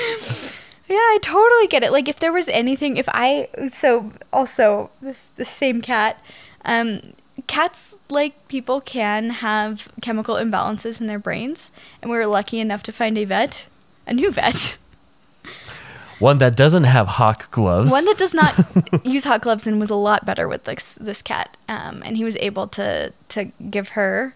[0.88, 1.92] I totally get it.
[1.92, 6.22] Like if there was anything if I so also this the same cat
[6.64, 7.00] um
[7.46, 11.70] cats like people can have chemical imbalances in their brains
[12.02, 13.68] and we were lucky enough to find a vet,
[14.06, 14.76] a new vet.
[16.20, 17.90] One that doesn't have hawk gloves.
[17.90, 18.54] One that does not
[19.06, 21.56] use hot gloves and was a lot better with this this cat.
[21.66, 24.35] Um, and he was able to to give her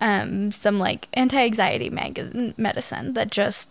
[0.00, 3.70] um, some like anti anxiety mag- medicine that just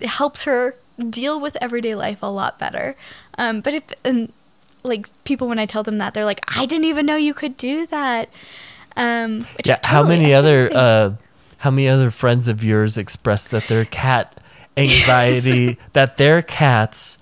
[0.00, 0.76] helps her
[1.10, 2.96] deal with everyday life a lot better.
[3.36, 4.32] Um, but if and
[4.82, 7.56] like people when I tell them that they're like, I didn't even know you could
[7.56, 8.28] do that.
[8.96, 9.78] Um, yeah.
[9.84, 11.12] How many other uh,
[11.58, 14.40] how many other friends of yours expressed that their cat
[14.76, 17.18] anxiety that their cats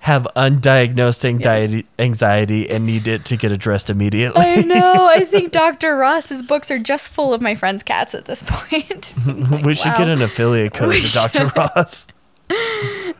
[0.00, 4.42] have undiagnosed anxiety anxiety and need it to get addressed immediately.
[4.42, 5.10] I know.
[5.12, 5.96] I think Dr.
[5.96, 9.14] Ross's books are just full of my friends' cats at this point.
[9.48, 9.98] Like, we should wow.
[9.98, 11.46] get an affiliate code We to Dr.
[11.56, 12.06] Ross.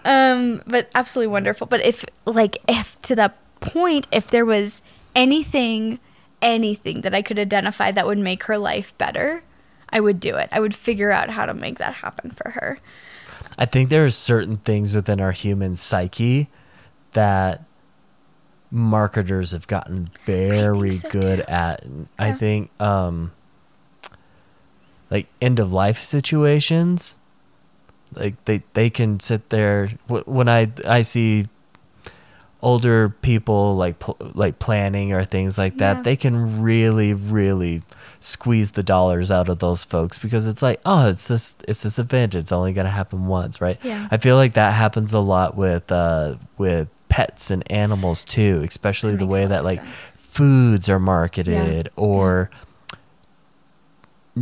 [0.04, 1.66] Um, but absolutely wonderful.
[1.66, 4.80] But if like if to that point, if there was
[5.14, 5.98] anything,
[6.40, 9.42] anything that I could identify that would make her life better,
[9.90, 10.48] I would do it.
[10.50, 12.78] I would figure out how to make that happen for her.
[13.58, 16.48] I think there are certain things within our human psyche
[17.12, 17.64] that
[18.70, 21.44] marketers have gotten very so, good too.
[21.50, 21.84] at.
[22.18, 23.32] I think um
[25.10, 27.18] like end of life situations
[28.14, 31.46] like they they can sit there when I I see
[32.60, 36.02] older people like pl- like planning or things like that Yeah.
[36.02, 37.82] they can really really
[38.20, 42.00] squeeze the dollars out of those folks because it's like oh it's this it's this
[42.00, 44.08] event it's only going to happen once right Yeah.
[44.10, 49.12] i feel like that happens a lot with uh with pets and animals too especially
[49.12, 50.10] That the way that like sense.
[50.16, 52.50] foods are marketed or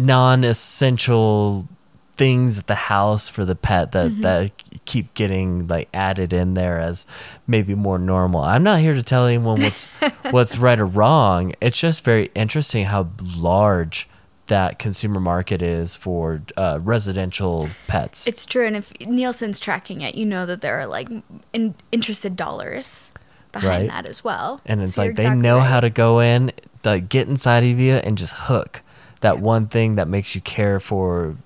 [0.07, 1.69] non-essential
[2.17, 4.21] things at the house for the pet that Mm-hmm.
[4.23, 4.53] that
[4.87, 7.07] keep getting like added in there as
[7.47, 8.41] maybe more normal.
[8.41, 9.89] I'm not here to tell anyone what's
[10.31, 11.55] what's right or wrong.
[11.61, 14.09] It's just very interesting how large
[14.47, 18.27] that consumer market is for uh, residential pets.
[18.27, 21.09] It's true, and if Nielsen's tracking it, you know that there are like
[21.53, 23.13] in, interested dollars
[23.53, 23.91] behind Right.
[23.91, 24.61] that as well.
[24.67, 25.67] and it's So like they exactly know right.
[25.69, 26.53] how to go in,
[26.85, 28.83] like get inside of you and just hook
[29.21, 31.37] that one thing that makes you care for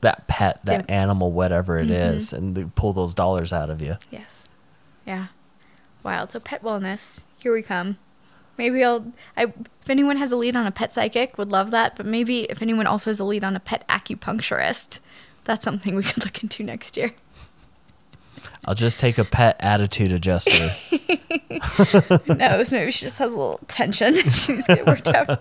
[0.00, 0.94] that pet, that Yeah.
[1.02, 2.14] animal, whatever it Mhm.
[2.16, 3.96] is, and pull those dollars out of you.
[4.10, 4.46] Yes.
[5.06, 5.26] Yeah.
[6.02, 6.32] Wild.
[6.32, 7.24] So pet wellness.
[7.42, 7.98] Here we come.
[8.60, 9.10] Maybe I'll.
[9.38, 9.44] I,
[9.80, 11.96] if anyone has a lead on a pet psychic, would love that.
[11.96, 15.00] But maybe if anyone also has a lead on a pet acupuncturist,
[15.44, 17.12] that's something we could look into next year.
[18.66, 20.72] I'll just take a pet attitude adjuster.
[22.28, 22.70] no, knows?
[22.70, 24.14] Maybe she just has a little tension.
[24.30, 25.40] She's get worked out.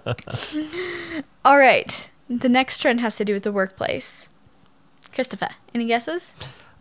[1.44, 2.10] All right.
[2.30, 4.30] The next trend has to do with the workplace.
[5.14, 6.34] Christopher, any guesses?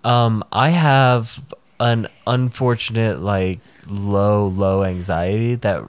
[0.04, 1.42] Um, I have
[1.80, 5.88] an unfortunate, like, low, low anxiety that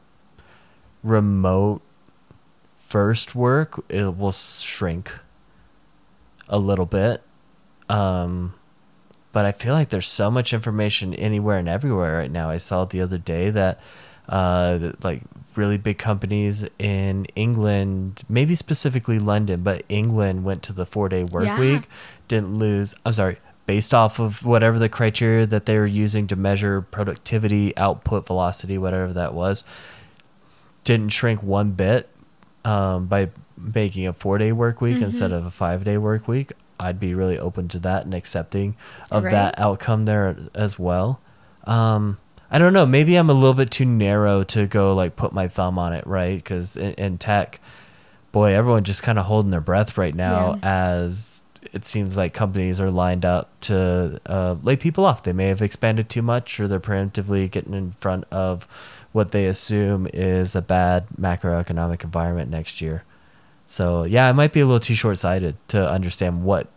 [1.04, 1.82] remote
[2.76, 5.14] first work it will shrink
[6.48, 7.22] a little bit.
[7.88, 8.54] Um,
[9.32, 12.50] but I feel like there's so much information anywhere and everywhere right now.
[12.50, 13.80] I saw the other day that,
[14.28, 15.22] uh, like
[15.56, 21.24] really big companies in England, maybe specifically London, but England went to the four day
[21.24, 21.60] work Yeah.
[21.60, 21.88] week,
[22.28, 22.96] didn't lose.
[23.06, 27.76] I'm sorry, based off of whatever the criteria that they were using to measure productivity,
[27.78, 29.64] output, velocity, whatever that was,
[30.90, 32.10] didn't shrink one bit
[32.66, 36.52] um, by making a four day work week instead of a five day work week.
[36.80, 38.76] I'd be really open to that and accepting
[39.12, 39.32] of Right.
[39.32, 41.20] that outcome there as well.
[41.66, 42.18] Um,
[42.50, 42.88] I don't know.
[42.88, 46.08] Maybe I'm a little bit too narrow to go like put my thumb on it,
[46.08, 46.38] right?
[46.38, 47.60] Because in, in tech,
[48.32, 52.82] boy, everyone just kind of holding their breath right now as it seems like companies
[52.82, 55.22] are lined up to uh, lay people off.
[55.22, 58.66] They may have expanded too much, or they're preemptively getting in front of
[59.12, 63.04] what they assume is a bad macroeconomic environment next year.
[63.68, 66.68] So yeah, I might be a little too short sighted to understand what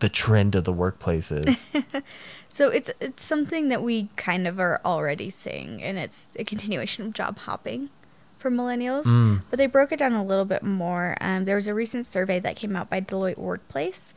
[0.00, 1.68] the trend of the workplace is.
[2.52, 7.06] So it's it's something that we kind of are already seeing, and it's a continuation
[7.06, 7.88] of job hopping
[8.36, 9.04] for millennials.
[9.04, 9.40] Mm.
[9.48, 11.16] But they broke it down a little bit more.
[11.22, 14.12] Um, there was a recent survey that came out by Deloitte Workplace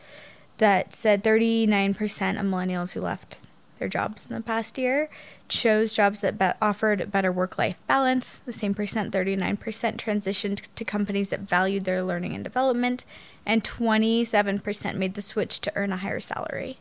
[0.57, 1.95] that said 39%
[2.37, 3.39] of millennials who left
[3.79, 5.09] their jobs in the past year
[5.47, 8.37] chose jobs that be- offered better work-life balance.
[8.39, 9.57] The same percent, 39%,
[9.97, 13.05] transitioned to companies that valued their learning and development,
[13.45, 16.77] and 27% made the switch to earn a higher salary.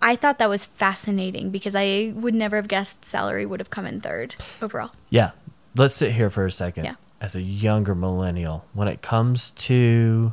[0.00, 3.86] I thought that was fascinating because I would never have guessed salary would have come
[3.86, 4.90] in third overall.
[5.10, 5.30] Yeah.
[5.76, 6.84] Let's sit here for a second.
[6.84, 6.94] Yeah.
[7.20, 10.32] As a younger millennial, when it comes to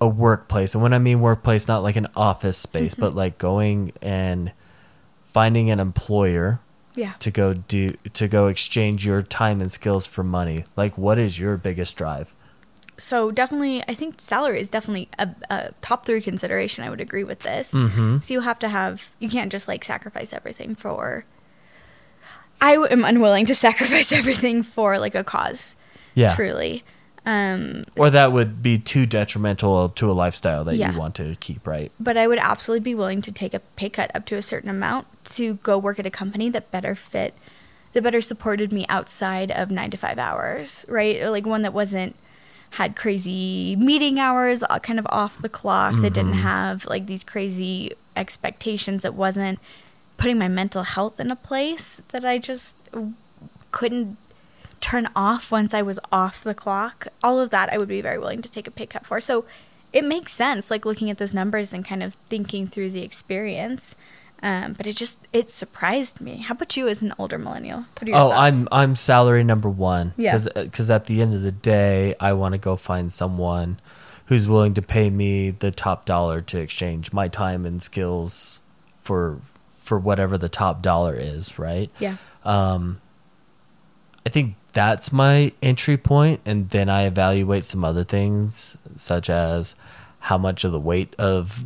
[0.00, 3.00] a workplace, and when I mean workplace, not like an office space, Mm-hmm.
[3.02, 4.52] but like going and
[5.32, 6.60] finding an employer
[6.94, 7.12] Yeah.
[7.20, 10.64] to go do to go exchange your time and skills for money.
[10.76, 12.34] Like what is your biggest drive?
[12.98, 16.84] So definitely, I think salary is definitely a, a top three consideration.
[16.84, 17.72] I would agree with this.
[17.72, 18.22] Mhm.
[18.22, 21.24] So you have to have, you can't just like sacrifice everything for.
[22.60, 25.76] i am unwilling to sacrifice everything for like a cause.
[26.14, 26.34] Yeah.
[26.34, 26.84] Truly.
[27.26, 30.92] Um, Or that would be too detrimental to a lifestyle that Yeah.
[30.92, 31.92] you want to keep, right?
[32.00, 34.70] but I would absolutely be willing to take a pay cut up to a certain
[34.70, 35.06] amount
[35.36, 37.34] to go work at a company that better fit,
[37.92, 41.20] that better supported me outside of nine to five hours, right?
[41.20, 42.16] Or like one that wasn't
[42.74, 47.24] had crazy meeting hours, uh, kind of off the clock, that didn't have like these
[47.24, 49.58] crazy expectations, that wasn't
[50.16, 52.76] putting my mental health in a place that I just
[53.72, 54.16] couldn't
[54.80, 57.08] turn off once I was off the clock.
[57.22, 59.20] All of that I would be very willing to take a pay cut for.
[59.20, 59.44] So
[59.92, 63.94] it makes sense, like looking at those numbers and kind of thinking through the experience.
[64.42, 66.38] Um, but it just it surprised me.
[66.38, 67.80] How about you as an older millennial?
[67.98, 68.54] What are your Oh, thoughts?
[68.56, 70.14] I'm I'm salary number one.
[70.16, 70.38] Yeah.
[70.54, 73.78] Because at the end of the day, I want to go find someone
[74.26, 78.62] who's willing to pay me the top dollar to exchange my time and skills
[79.02, 79.40] for
[79.76, 81.90] for whatever the top dollar is, right?
[81.98, 82.16] yeah.
[82.44, 83.00] Um,
[84.24, 89.74] I think that's my entry point, and then I evaluate some other things, such as
[90.20, 91.64] how much of the weight of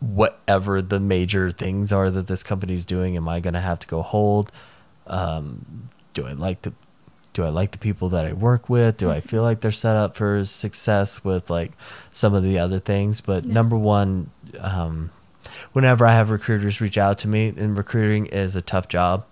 [0.00, 3.86] whatever the major things are that this company's doing am I going to have to
[3.86, 4.52] go hold?
[5.06, 6.72] Um, do I like the
[7.32, 8.96] do I like the people that I work with?
[8.96, 11.72] Do I feel like they're set up for success with like
[12.10, 13.20] some of the other things?
[13.20, 13.52] But Yeah.
[13.52, 15.10] number one, um,
[15.74, 19.26] whenever I have recruiters reach out to me, and recruiting is a tough job.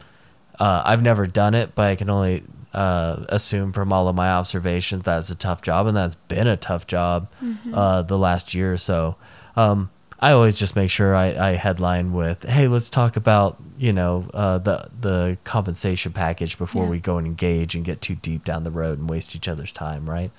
[0.61, 2.42] Uh, I've never done it, but I can only
[2.75, 6.57] uh, assume from all of my observations that's a tough job, and that's been a
[6.57, 7.29] tough job
[7.72, 9.16] uh, the last year or so.
[9.57, 13.93] Um, I always just make sure I, I headline with, "Hey, let's talk about you
[13.93, 16.91] know uh, the the compensation package before Yeah.
[16.91, 19.72] we go and engage and get too deep down the road and waste each other's
[19.72, 20.31] time." Right.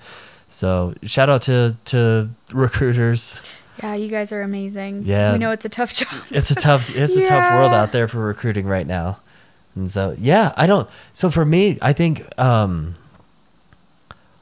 [0.48, 3.42] So shout out to to recruiters.
[3.82, 5.02] Yeah, you guys are amazing.
[5.04, 5.32] Yeah.
[5.34, 6.08] We know it's a tough job.
[6.30, 9.18] It's a tough it's a tough world out there for recruiting right now.
[9.76, 12.96] And so yeah, I don't so for me, I think um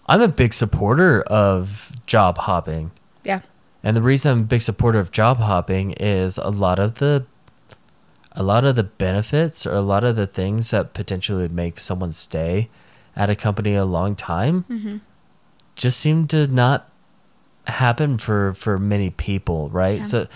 [0.06, 2.90] I'm a big supporter of job hopping.
[3.24, 3.40] yeah.
[3.82, 7.26] And the reason I'm a big supporter of job hopping is a lot of the
[8.32, 11.78] a lot of the benefits or a lot of the things that potentially would make
[11.78, 12.68] someone stay
[13.14, 14.96] at a company a long time Mm-hmm.
[15.76, 16.88] just seem to not
[17.66, 19.98] happen for for many people, right?
[19.98, 20.02] Yeah.
[20.04, 20.26] So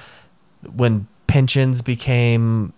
[0.75, 2.73] when pensions became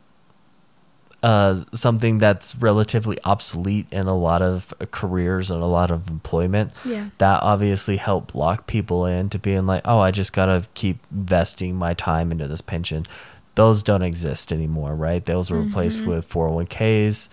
[1.22, 6.72] uh, something that's relatively obsolete in a lot of careers and a lot of employment,
[6.84, 7.10] Yeah.
[7.18, 11.92] that obviously helped lock people into being like, oh, I just gotta keep vesting my
[11.94, 13.06] time into this pension.
[13.54, 15.24] Those don't exist anymore, right?
[15.24, 16.08] Those were replaced Mm-hmm.
[16.08, 17.28] with 401ks.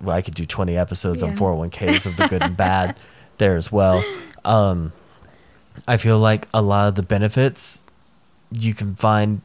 [0.00, 2.96] Well, I could do 20 episodes on 401ks of the good and bad
[3.38, 4.04] there as well.
[4.44, 4.92] Um,
[5.88, 7.86] I feel like a lot of the benefits,
[8.52, 9.40] you can find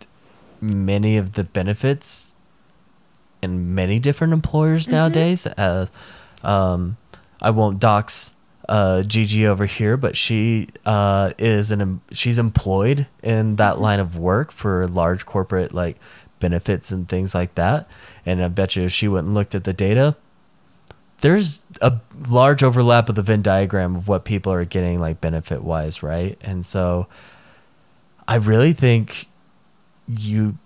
[0.62, 2.36] many of the benefits
[3.42, 5.46] in many different employers nowadays.
[5.48, 5.88] Uh,
[6.44, 6.98] um,
[7.42, 8.36] I won't dox
[8.70, 14.00] uh, Gigi over here, but she uh, is an em- she's employed in that line
[14.00, 15.98] of work for large corporate like
[16.40, 17.90] benefits and things like that.
[18.26, 20.16] And I bet you if she went and looked at the data,
[21.22, 25.64] there's a large overlap of the Venn diagram of what people are getting like benefit
[25.64, 26.38] wise, right?
[26.42, 27.08] And so
[28.28, 29.28] I really think
[30.08, 30.58] you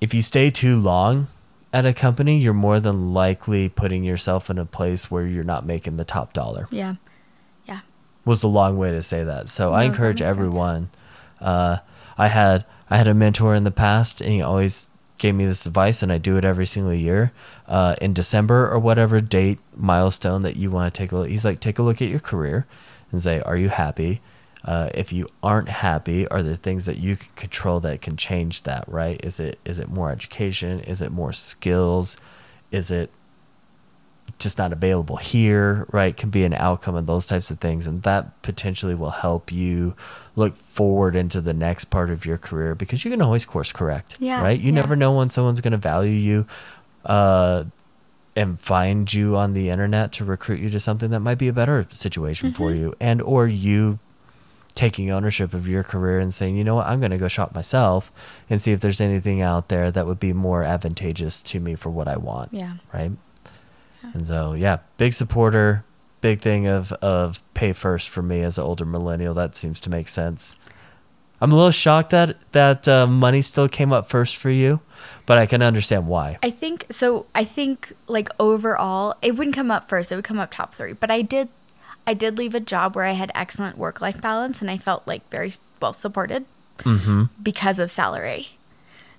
[0.00, 1.28] if you stay too long
[1.72, 5.64] at a company, you're more than likely putting yourself in a place where you're not
[5.64, 6.66] making the top dollar.
[6.70, 6.96] Yeah.
[7.66, 7.80] Yeah.
[8.24, 9.48] Was a long way to say that.
[9.48, 10.90] So No, I encourage everyone.
[11.40, 11.78] Uh,
[12.18, 15.64] I had I had a mentor in the past, and he always gave me this
[15.64, 17.32] advice, and I do it every single year.
[17.68, 21.44] Uh, in December or whatever date milestone that you want to take a look, he's
[21.44, 22.66] like, take a look at your career
[23.12, 24.20] and say, are you happy?
[24.64, 28.64] Uh, if you aren't happy, are there things that you can control that can change
[28.64, 28.84] that?
[28.88, 29.18] Right?
[29.24, 30.80] Is it is it more education?
[30.80, 32.16] Is it more skills?
[32.70, 33.10] Is it
[34.38, 36.16] just not available here, right?
[36.16, 37.86] Can be an outcome of those types of things.
[37.86, 39.94] And that potentially will help you
[40.36, 44.16] look forward into the next part of your career because you can always course correct,
[44.20, 44.58] Yeah, right?
[44.58, 44.80] You yeah.
[44.80, 46.46] never know when someone's going to value you
[47.04, 47.64] uh,
[48.36, 51.52] and find you on the internet to recruit you to something that might be a
[51.52, 52.80] better situation for Mm-hmm.
[52.82, 52.94] you.
[53.00, 53.98] And or you
[54.80, 57.54] taking ownership of your career and saying, you know what, I'm going to go shop
[57.54, 58.10] myself
[58.48, 61.90] and see if there's anything out there that would be more advantageous to me for
[61.90, 62.74] what I want Yeah.
[62.94, 63.12] right?
[64.14, 65.84] And so, yeah, big supporter,
[66.22, 69.34] big thing of of pay first for me as an older millennial.
[69.34, 70.56] That seems to make sense.
[71.42, 74.80] I'm a little shocked that that uh, money still came up first for you,
[75.26, 76.38] but I can understand why.
[76.42, 77.26] I think so.
[77.34, 80.10] I think like overall, it wouldn't come up first.
[80.10, 80.94] It would come up top three.
[80.94, 81.48] But I did,
[82.10, 85.06] I did leave a job where I had excellent work life balance, and I felt
[85.06, 86.44] like very well supported
[86.80, 87.24] Mm-hmm.
[87.42, 88.48] because of salary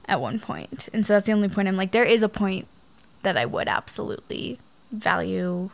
[0.07, 0.89] at one point.
[0.91, 1.67] And so that's the only point.
[1.67, 2.65] I'm like, there is a point
[3.21, 4.57] that I would absolutely
[4.91, 5.69] value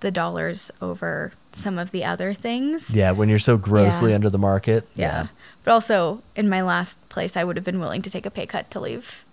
[0.00, 2.94] the dollars over some of the other things.
[2.94, 4.16] Yeah, when you're so grossly Yeah.
[4.16, 4.86] under the market.
[4.94, 5.28] Yeah.
[5.64, 8.44] But also, in my last place, I would have been willing to take a pay
[8.46, 9.24] cut to leave.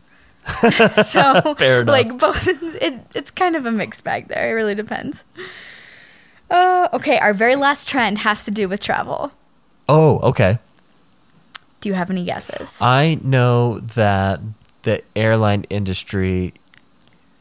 [1.05, 4.49] so, Fair like both, it, it's kind of a mixed bag there.
[4.51, 5.26] It really depends.
[6.54, 9.32] Uh, okay, our very last trend has to do with travel.
[9.89, 10.60] Oh, okay.
[11.82, 12.78] Do you have any guesses?
[12.80, 14.39] I know that
[14.84, 16.54] the airline industry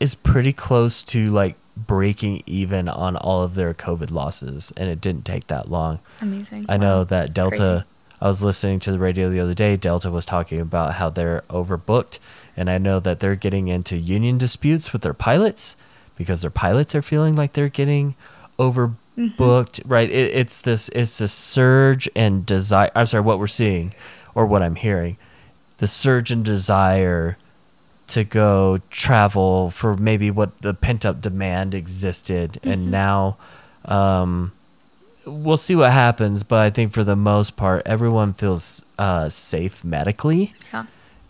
[0.00, 5.00] is pretty close to like breaking even on all of their COVID losses, and it
[5.00, 5.98] didn't take that long.
[6.22, 6.64] Amazing.
[6.70, 7.56] I know that that's Delta.
[7.56, 7.84] crazy.
[8.22, 9.76] I was listening to the radio the other day.
[9.76, 12.18] Delta was talking about how they're overbooked,
[12.56, 15.76] and I know that they're getting into union disputes with their pilots
[16.16, 18.14] because their pilots are feeling like they're getting
[18.58, 18.96] overbooked.
[19.18, 19.88] Mm-hmm.
[19.88, 20.08] Right?
[20.10, 20.88] It, it's this.
[20.90, 22.90] It's this surge and desire.
[22.94, 23.22] I'm sorry.
[23.22, 23.94] What we're seeing,
[24.34, 25.16] or what I'm hearing,
[25.78, 27.36] the surge and desire
[28.08, 33.36] to go travel for maybe what the pent up demand existed, and now.
[33.84, 34.52] Um,
[35.26, 39.84] we'll see what happens, but I think for the most part, everyone feels uh, safe
[39.84, 40.84] medically Yeah.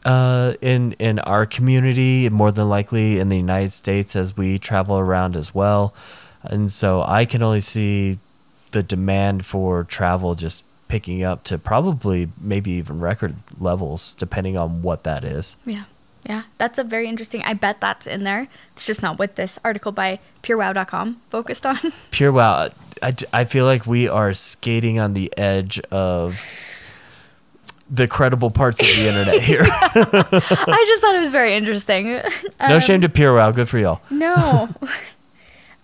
[0.05, 4.99] uh, in in our community, more than likely in the United States as we travel
[4.99, 5.95] around as well.
[6.45, 8.19] And so I can only see
[8.73, 14.83] the demand for travel just picking up to probably maybe even record levels, depending on
[14.83, 15.57] what that is.
[15.65, 15.85] Yeah.
[16.27, 16.43] Yeah.
[16.59, 17.43] That's a very interesting.
[17.45, 18.49] I bet that's in there.
[18.73, 21.79] It's just not what this article by purewow.com focused on.
[22.11, 22.71] Pure wow,
[23.03, 26.45] I, I feel like we are skating on the edge of
[27.91, 29.63] the credible parts of the internet here.
[29.65, 32.21] I just thought it was very interesting.
[32.69, 34.01] no shame um, to Pure Wow, good for y'all.
[34.11, 34.69] No.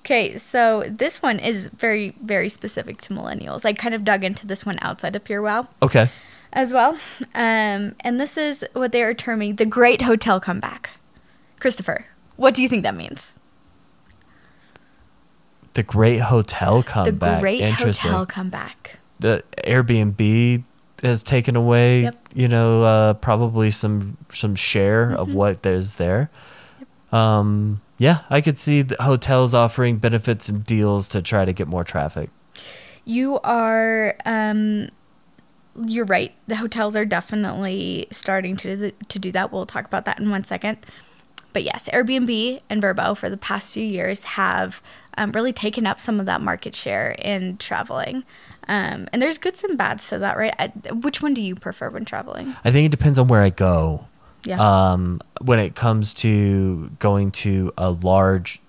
[0.08, 3.66] okay, so this one is very, very specific to millennials.
[3.66, 6.10] I kind of dug into this one outside of Pure Wow Okay.
[6.50, 6.96] as well.
[7.34, 10.90] Um, and this is what they are terming the Great Hotel Comeback.
[11.60, 12.06] Christopher,
[12.36, 13.36] what do you think that means?
[15.74, 17.36] The Great Hotel Comeback.
[17.36, 17.40] The.
[17.40, 17.68] Great.
[17.68, 18.98] Hotel Comeback.
[19.20, 20.64] The Airbnb
[21.02, 22.28] has taken away, Yep.
[22.34, 26.30] you know, uh, probably some some share of what there's there.
[27.12, 31.66] Um, yeah, I could see the hotels offering benefits and deals to try to get
[31.66, 32.30] more traffic.
[33.04, 34.88] You are, um,
[35.84, 36.32] you're right.
[36.46, 39.52] The hotels are definitely starting to do, to do that.
[39.52, 40.78] We'll talk about that in one second.
[41.52, 44.82] But yes, Airbnb and Vrbo for the past few years have
[45.16, 48.24] um, really taken up some of that market share in traveling.
[48.68, 50.54] Um, and there's goods and bads to that, right?
[50.58, 52.54] I, which one do you prefer when traveling?
[52.64, 54.06] I think it depends on where I go.
[54.48, 54.58] Yeah.
[54.92, 58.60] Um, when it comes to going to a large,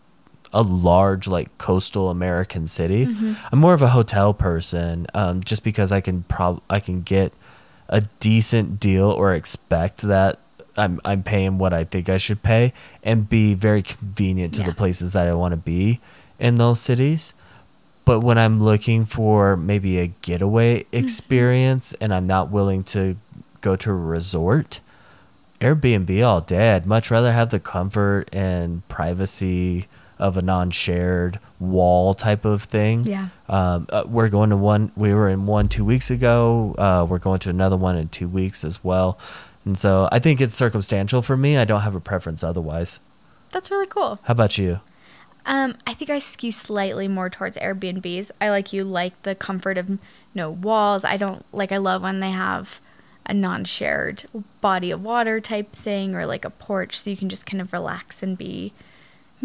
[0.53, 3.33] a large like coastal American city, Mm-hmm.
[3.51, 5.07] I'm more of a hotel person.
[5.13, 7.31] Um, just because I can prob I can get
[7.87, 10.37] a decent deal or expect that
[10.77, 12.73] I'm I'm paying what I think I should pay
[13.03, 14.67] and be very convenient to Yeah.
[14.69, 15.99] the places that I want to be
[16.39, 17.33] in those cities.
[18.05, 20.97] But when I'm looking for maybe a getaway Mm-hmm.
[20.97, 23.17] experience and I'm not willing to
[23.61, 24.79] go to a resort,
[25.61, 26.73] Airbnb all day.
[26.75, 29.87] I'd much rather have the comfort and privacy
[30.17, 33.03] of a non-shared wall type of thing.
[33.05, 33.29] Yeah.
[33.47, 34.91] Um, uh, we're going to one.
[34.95, 36.75] We were in one two weeks ago.
[36.77, 39.17] Uh, we're going to another one in two weeks as well.
[39.65, 41.57] And so I think it's circumstantial for me.
[41.57, 42.99] I don't have a preference otherwise.
[43.51, 44.19] That's really cool.
[44.23, 44.79] How about you?
[45.45, 48.31] Um, I think I skew slightly more towards Airbnbs.
[48.39, 49.97] I like you like the comfort of
[50.35, 51.03] no walls.
[51.03, 52.79] I don't like I love when they have
[53.29, 54.23] a non-shared
[54.61, 57.71] body of water type thing or like a porch so you can just kind of
[57.71, 58.73] relax and be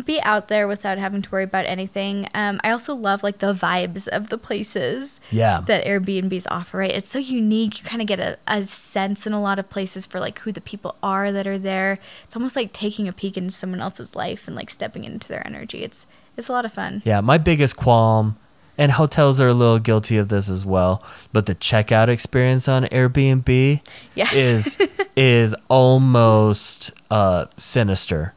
[0.05, 2.27] be out there without having to worry about anything.
[2.35, 5.61] Um, I also love like the vibes of the places Yeah.
[5.67, 6.91] that Airbnbs offer, right?
[6.91, 7.79] It's so unique.
[7.81, 10.51] You kind of get a, a sense in a lot of places for like who
[10.51, 12.01] the people are that are there.
[12.25, 15.47] It's almost like taking a peek into someone else's life and like stepping into their
[15.47, 15.85] energy.
[15.85, 17.01] It's it's a lot of fun.
[17.05, 18.37] Yeah, my biggest qualm,
[18.77, 21.03] and hotels are a little guilty of this as well,
[21.33, 23.81] but the checkout experience on Airbnb
[24.15, 24.35] Yes.
[24.35, 24.79] is
[25.17, 28.33] is almost uh, sinister.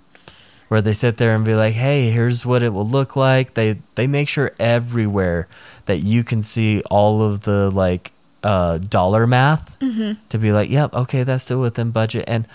[0.70, 3.78] Where they sit there and be like, "Hey, here's what it will look like." They
[3.96, 5.48] they make sure everywhere
[5.86, 8.12] that you can see all of the like
[8.44, 12.46] uh, dollar math to be like, "Yep, okay, that's still within budget." And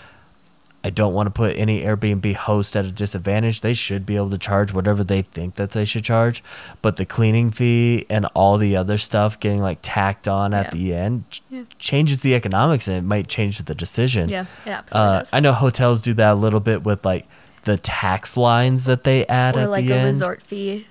[0.85, 3.61] I don't want to put any Airbnb host at a disadvantage.
[3.61, 6.43] They should be able to charge whatever they think that they should charge,
[6.81, 10.93] but the cleaning fee and all the other stuff getting like tacked on at the
[10.93, 11.63] end Yeah.
[11.79, 14.27] changes the economics and it might change the decision.
[14.27, 15.23] Yeah, it absolutely Uh.
[15.31, 17.27] I know hotels do that a little bit with like
[17.63, 20.05] the tax lines that they add or at like the a end.
[20.07, 20.85] resort fee.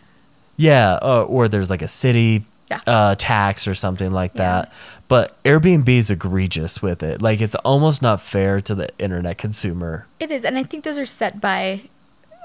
[0.56, 2.80] Yeah, uh, or there's like a city Yeah.
[2.86, 4.62] uh, tax or something like Yeah.
[4.62, 4.72] that.
[5.08, 7.20] But Airbnb is egregious with it.
[7.20, 10.06] Like it's almost not fair to the internet consumer.
[10.18, 11.82] It is, and I think those are set by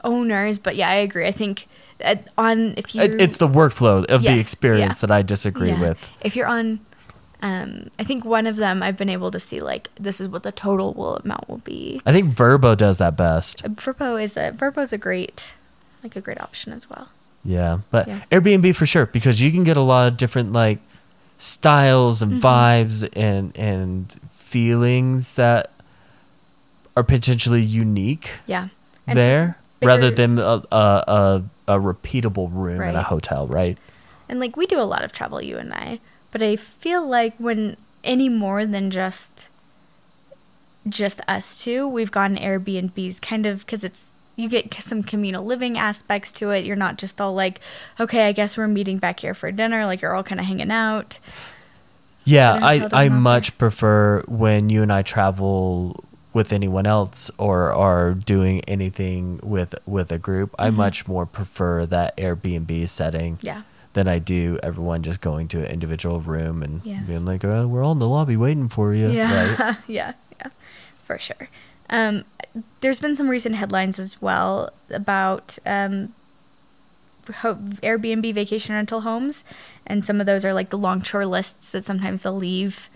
[0.04, 0.60] owners.
[0.60, 1.26] But yeah, I agree.
[1.26, 1.68] I think
[2.04, 5.08] uh, on if you it's the workflow of the experience yeah.
[5.08, 5.98] that I disagree with.
[6.22, 6.80] If you're on,
[7.42, 10.44] um, I think one of them I've been able to see like this is what
[10.44, 12.02] the total will amount will be.
[12.06, 13.64] I think Vrbo does that best.
[13.64, 15.56] Vrbo is a Vrbo's a great,
[16.04, 17.10] like a great option as well.
[17.44, 18.22] Yeah, but Yeah.
[18.32, 20.80] Airbnb for sure because you can get a lot of different like
[21.38, 22.46] styles and Mm-hmm.
[22.46, 25.72] vibes and and feelings that
[26.96, 28.70] are potentially unique Yeah.
[29.06, 33.78] And there bigger- rather than a, a, a, a repeatable room in a hotel, right?
[34.28, 36.00] And like we do a lot of travel, you and I,
[36.32, 39.48] but I feel like when any more than just
[40.90, 45.78] just us two, we've gotten Airbnbs kind of because it's you get some communal living
[45.78, 46.64] aspects to it.
[46.64, 47.60] You're not just all like,
[48.00, 49.86] okay, I guess we're meeting back here for dinner.
[49.86, 51.20] Like you're all kind of hanging out.
[52.24, 57.72] Yeah, I, I doesn't much prefer when you and I travel with anyone else or
[57.74, 60.54] are doing anything with with a group.
[60.60, 60.78] I Mm-hmm.
[60.78, 63.62] much more prefer that Airbnb setting Yeah.
[63.94, 67.08] than I do everyone just going to an individual room and Yes.
[67.08, 69.78] being like, oh, "We're all in the lobby waiting for you." Yeah, Right?
[69.88, 70.48] yeah, yeah,
[71.02, 71.48] for sure.
[71.90, 72.26] Um,
[72.82, 76.14] there's been some recent headlines as well about um,
[77.28, 79.44] ho- Airbnb vacation rental homes,
[79.86, 82.90] and some of those are like the long chore lists that sometimes they'll leave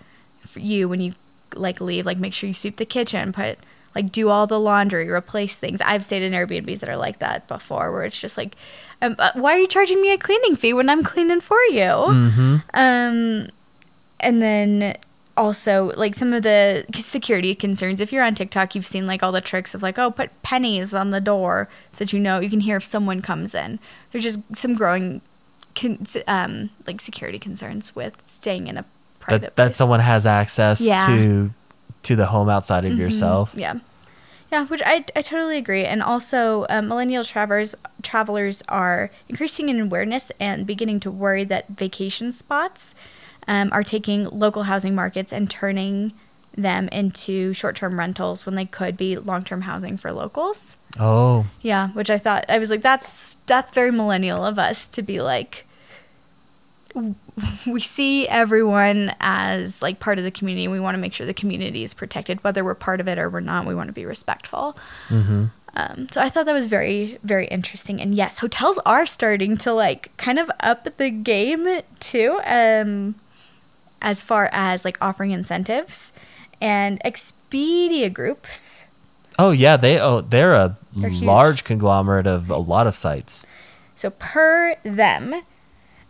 [0.46, 1.14] for you when you
[1.54, 2.06] like leave.
[2.06, 3.58] Like make sure you sweep the kitchen, put
[3.94, 5.80] like do all the laundry, replace things.
[5.82, 8.56] I've stayed in Airbnbs that are like that before, where it's just like,
[9.00, 11.80] um, uh, why are you charging me a cleaning fee when I'm cleaning for you?
[11.80, 12.56] Mm-hmm.
[12.74, 13.48] Um,
[14.20, 14.96] and then
[15.36, 18.00] also like some of the security concerns.
[18.00, 20.94] If you're on TikTok, you've seen like all the tricks of like, oh, put pennies
[20.94, 23.78] on the door so that you know you can hear if someone comes in.
[24.10, 25.20] There's just some growing,
[25.74, 28.84] con- um, like security concerns with staying in a
[29.20, 29.56] private.
[29.56, 31.06] That that someone has access Yeah.
[31.06, 31.50] to
[32.02, 33.52] to the home outside of yourself.
[33.54, 33.74] Yeah.
[34.50, 35.86] Yeah, which I, I totally agree.
[35.86, 41.68] And also, uh, millennial travelers travelers are increasing in awareness and beginning to worry that
[41.68, 42.94] vacation spots
[43.46, 46.12] um, are taking local housing markets and turning
[46.54, 50.76] them into short-term rentals when they could be long-term housing for locals.
[51.00, 55.02] Oh, Yeah, which I thought I was like, that's that's very millennial of us to
[55.02, 55.66] be like.
[57.66, 60.68] We see everyone as like part of the community.
[60.68, 63.30] We want to make sure the community is protected, whether we're part of it or
[63.30, 63.64] we're not.
[63.64, 64.76] We want to be respectful.
[65.08, 65.46] mm-hmm.
[65.74, 68.00] Um, so I thought that was very, very interesting.
[68.00, 73.14] And yes, hotels are starting to like kind of up the game too, um,
[74.02, 76.12] as far as like offering incentives
[76.60, 78.86] and Expedia groups.
[79.38, 83.46] oh yeah, they oh they're a They're large conglomerate of a lot of sites.
[83.94, 85.42] So per them,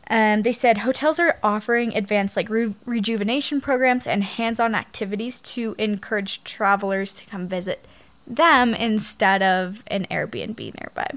[0.08, 5.74] um, they said hotels are offering advanced like re- rejuvenation programs and hands-on activities to
[5.78, 7.86] encourage travelers to come visit
[8.26, 11.08] them instead of an Airbnb nearby.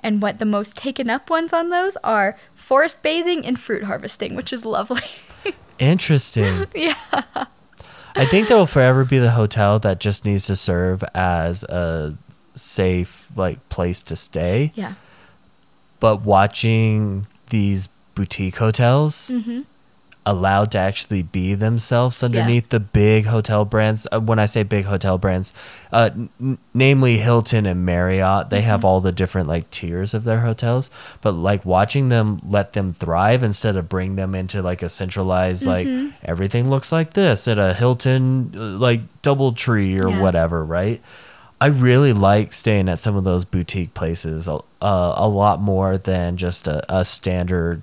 [0.00, 4.36] And what the most taken up ones on those are forest bathing and fruit harvesting,
[4.36, 5.02] which is lovely.
[5.78, 6.66] Interesting.
[6.74, 6.94] yeah.
[8.14, 12.16] I think there will forever be the hotel that just needs to serve as a
[12.54, 14.72] safe like place to stay.
[14.74, 14.94] Yeah.
[16.00, 19.60] But watching these boutique hotels Mm-hmm.
[20.26, 24.06] Allowed to actually be themselves underneath the big hotel brands.
[24.12, 25.54] Uh, when I say big hotel brands,
[25.92, 30.40] uh, n- namely Hilton and Marriott, they have all the different like tiers of their
[30.40, 30.90] hotels.
[31.22, 35.64] But like watching them let them thrive instead of bring them into like a centralized
[35.66, 35.86] like
[36.24, 40.20] everything looks like this at a Hilton uh, like DoubleTree or Yeah.
[40.22, 41.00] whatever, right?
[41.60, 46.36] I really like staying at some of those boutique places uh, a lot more than
[46.36, 47.80] just a, a standard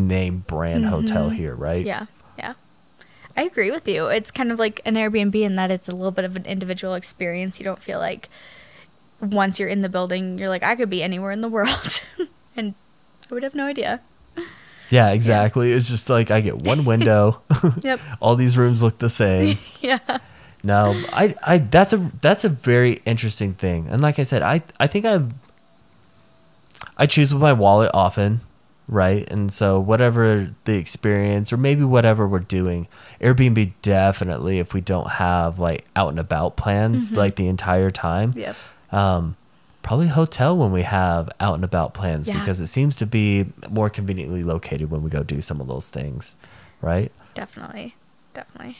[0.00, 1.36] name brand hotel mm-hmm.
[1.36, 1.84] here, right?
[1.84, 2.06] Yeah,
[2.38, 2.54] yeah.
[3.36, 4.06] I agree with you.
[4.06, 6.94] It's kind of like an Airbnb in that it's a little bit of an individual
[6.94, 7.58] experience.
[7.60, 8.28] You don't feel like
[9.20, 12.00] once you're in the building, you're like, I could be anywhere in the world.
[12.56, 12.74] and
[13.30, 14.00] I would have no idea.
[14.90, 15.72] Yeah, exactly.
[15.72, 17.42] It's just like I get one window.
[17.82, 18.00] Yep.
[18.20, 19.58] All these rooms look the same.
[19.80, 20.18] yeah.
[20.64, 23.86] No, I, I that's a that's a very interesting thing.
[23.88, 25.22] And like I said, I I think I
[26.96, 28.40] I choose with my wallet often,
[28.90, 29.26] right?
[29.30, 32.88] And so whatever the experience or maybe whatever we're doing,
[33.20, 38.32] Airbnb definitely if we don't have like out and about plans like the entire time.
[38.36, 38.56] Yep.
[38.92, 39.36] Um
[39.82, 42.38] probably hotel when we have out and about plans Yeah.
[42.38, 45.88] because it seems to be more conveniently located when we go do some of those
[45.88, 46.36] things,
[46.82, 47.10] right?
[47.34, 47.94] Definitely.
[48.34, 48.76] Definitely.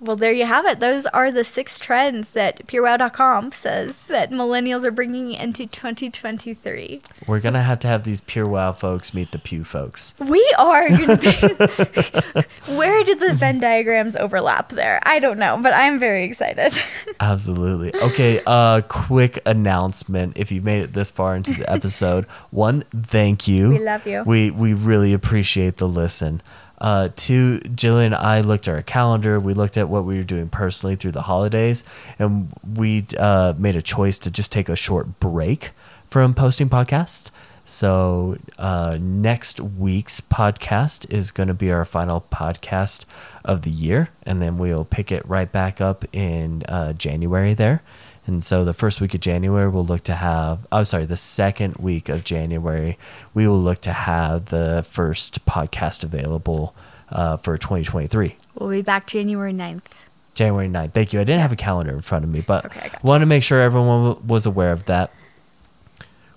[0.00, 0.80] Well, there you have it.
[0.80, 7.02] Those are the six trends that PureWow.com says that millennials are bringing into 2023.
[7.26, 10.14] We're gonna have to have these pure wow folks meet the pew folks.
[10.18, 12.74] We are going to be.
[12.76, 15.00] Where did the Venn diagrams overlap there?
[15.04, 16.72] I don't know, but I'm very excited.
[17.20, 17.94] Absolutely.
[17.94, 22.24] Okay, uh quick announcement if you've made it this far into the episode.
[22.50, 23.68] One, thank you.
[23.68, 24.22] We love you.
[24.24, 26.40] We we really appreciate the listen.
[26.80, 30.22] Uh two, Jillian and I looked at our calendar, we looked at what we were
[30.22, 31.84] doing personally through the holidays,
[32.18, 35.70] and we uh made a choice to just take a short break
[36.08, 37.30] from posting podcasts.
[37.66, 43.04] So uh, next week's podcast is going to be our final podcast
[43.44, 47.82] of the year, and then we'll pick it right back up in uh, January there.
[48.26, 51.16] And so the first week of January, we'll look to have, I'm oh, sorry, the
[51.16, 52.98] second week of January,
[53.34, 56.74] we will look to have the first podcast available
[57.10, 58.36] uh, for 2023.
[58.54, 60.04] we'll be back January 9th.
[60.34, 60.92] January 9th.
[60.92, 61.20] Thank you.
[61.20, 63.60] I didn't have a calendar in front of me, but Okay, want to make sure
[63.60, 65.10] everyone was aware of that.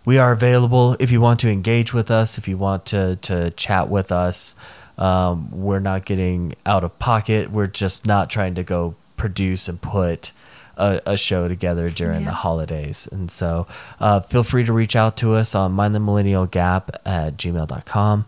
[0.05, 3.51] We are available if you want to engage with us, if you want to, to
[3.51, 4.55] chat with us.
[4.97, 7.51] Um, we're not getting out of pocket.
[7.51, 10.31] We're just not trying to go produce and put
[10.77, 12.25] a, a show together during Yeah.
[12.29, 13.07] the holidays.
[13.11, 13.67] And so
[13.99, 18.25] uh, feel free to reach out to us on Mind the Millennial Gap at gmail.com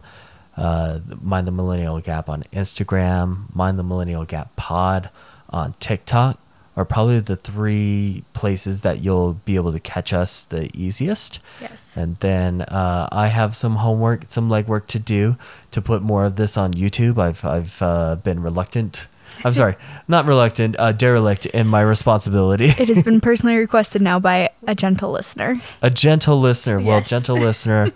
[0.58, 5.10] uh, Mind the Millennial Gap on Instagram, Mind the Millennial Gap Pod
[5.50, 6.40] on TikTok
[6.78, 11.40] are probably the three places that you'll be able to catch us the easiest.
[11.62, 11.96] Yes.
[11.96, 15.38] And then uh, I have some homework, some legwork to do
[15.72, 17.18] to put more of this on YouTube.
[17.18, 19.08] I've I've uh, been reluctant.
[19.46, 19.76] I'm sorry,
[20.08, 22.66] not reluctant, uh, derelict in my responsibility.
[22.66, 25.62] It has been personally requested now by a gentle listener.
[25.84, 26.80] a gentle listener.
[26.80, 27.10] Well, Yes.
[27.10, 27.92] gentle listener,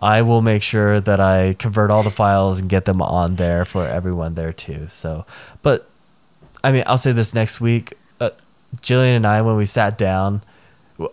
[0.00, 3.64] I will make sure that I convert all the files and get them on there
[3.66, 4.86] for everyone there too.
[4.88, 5.26] So,
[5.62, 5.88] but
[6.64, 7.92] I mean, I'll say this next week.
[8.18, 8.30] Uh,
[8.80, 10.40] Jillian and I, when we sat down,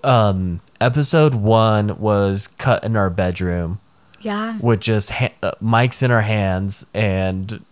[0.04, 3.80] um, episode one was cut in our bedroom
[4.22, 4.58] Yeah.
[4.60, 7.66] with just ha- uh, mics in our hands and.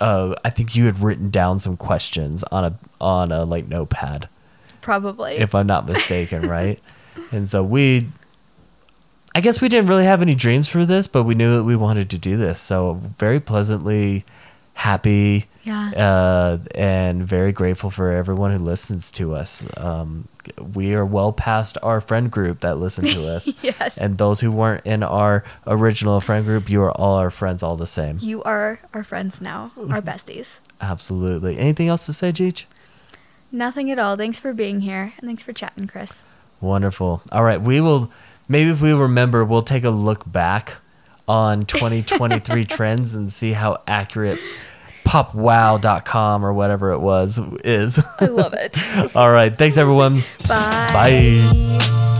[0.00, 4.28] Uh, I think you had written down some questions on a on a like notepad
[4.82, 5.36] Probably.
[5.36, 6.78] if I'm not mistaken, right?
[7.32, 8.08] And so we,
[9.34, 11.76] I guess we didn't really have any dreams for this, but we knew that we
[11.76, 12.60] wanted to do this.
[12.60, 14.24] So very pleasantly
[14.74, 15.90] happy Yeah.
[15.96, 19.66] uh, and very grateful for everyone who listens to us.
[19.76, 20.28] Um,
[20.74, 23.52] we are well past our friend group that listen to us.
[23.62, 23.98] Yes.
[23.98, 27.76] And those who weren't in our original friend group, you are all our friends all
[27.76, 28.18] the same.
[28.20, 30.60] You are our friends now, our besties.
[30.80, 31.58] Absolutely.
[31.58, 32.64] Anything else to say, Cheech?
[33.50, 34.16] Nothing at all.
[34.16, 36.22] Thanks for being here, and thanks for chatting, Chris.
[36.60, 37.22] Wonderful.
[37.32, 38.10] All right, we will
[38.48, 40.76] maybe if we remember, we'll take a look back
[41.28, 44.38] on 2023 trends and see how accurate
[45.06, 48.02] popwow.com or whatever it was is.
[48.20, 48.76] I love it.
[49.16, 50.22] All right, thanks everyone.
[50.48, 50.90] Bye.
[50.92, 52.15] Bye.